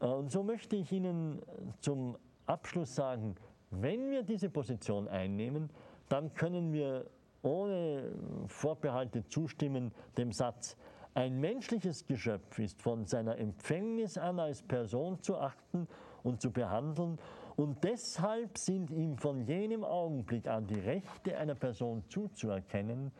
Äh, 0.00 0.06
und 0.06 0.30
so 0.30 0.42
möchte 0.42 0.76
ich 0.76 0.92
Ihnen 0.92 1.42
zum 1.80 2.16
Abschluss 2.46 2.94
sagen, 2.94 3.34
wenn 3.70 4.10
wir 4.10 4.22
diese 4.22 4.50
Position 4.50 5.08
einnehmen, 5.08 5.70
dann 6.08 6.32
können 6.34 6.72
wir 6.72 7.10
ohne 7.42 8.12
Vorbehalte 8.46 9.26
zustimmen 9.26 9.92
dem 10.16 10.32
Satz, 10.32 10.76
ein 11.14 11.40
menschliches 11.40 12.06
Geschöpf 12.06 12.58
ist 12.58 12.82
von 12.82 13.06
seiner 13.06 13.38
Empfängnis 13.38 14.18
an 14.18 14.38
als 14.38 14.62
Person 14.62 15.18
zu 15.22 15.38
achten 15.38 15.88
und 16.22 16.42
zu 16.42 16.50
behandeln 16.50 17.18
und 17.56 17.82
deshalb 17.84 18.58
sind 18.58 18.90
ihm 18.90 19.16
von 19.16 19.40
jenem 19.40 19.82
Augenblick 19.82 20.46
an 20.46 20.66
die 20.66 20.78
Rechte 20.78 21.38
einer 21.38 21.54
Person 21.54 22.04
zuzuerkennen, 22.08 23.12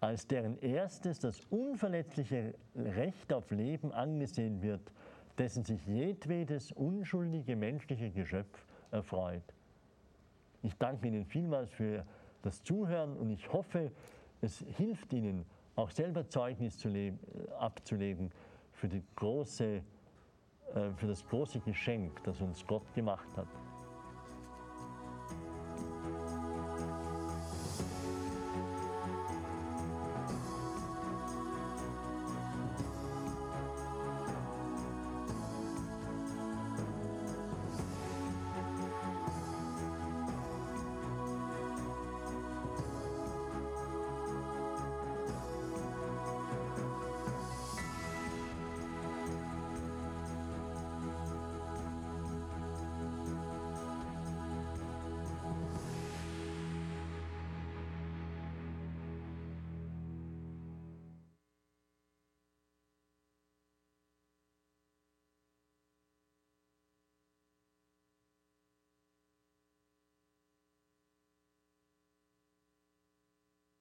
als 0.00 0.26
deren 0.26 0.58
erstes 0.58 1.20
das 1.20 1.40
unverletzliche 1.50 2.54
Recht 2.74 3.32
auf 3.32 3.50
Leben 3.52 3.92
angesehen 3.92 4.60
wird, 4.60 4.92
dessen 5.40 5.64
sich 5.64 5.86
jedwedes 5.86 6.70
unschuldige 6.72 7.56
menschliche 7.56 8.10
Geschöpf 8.10 8.66
erfreut. 8.90 9.54
Ich 10.62 10.76
danke 10.76 11.08
Ihnen 11.08 11.24
vielmals 11.24 11.70
für 11.70 12.04
das 12.42 12.62
Zuhören 12.62 13.16
und 13.16 13.30
ich 13.30 13.50
hoffe, 13.50 13.90
es 14.42 14.58
hilft 14.76 15.14
Ihnen 15.14 15.46
auch 15.76 15.90
selber 15.90 16.28
Zeugnis 16.28 16.76
zu 16.76 16.90
abzulegen 17.58 18.30
für, 18.72 18.88
die 18.88 19.02
große, 19.16 19.82
äh, 20.74 20.90
für 20.96 21.06
das 21.06 21.26
große 21.26 21.60
Geschenk, 21.60 22.22
das 22.24 22.42
uns 22.42 22.66
Gott 22.66 22.92
gemacht 22.92 23.34
hat. 23.34 23.48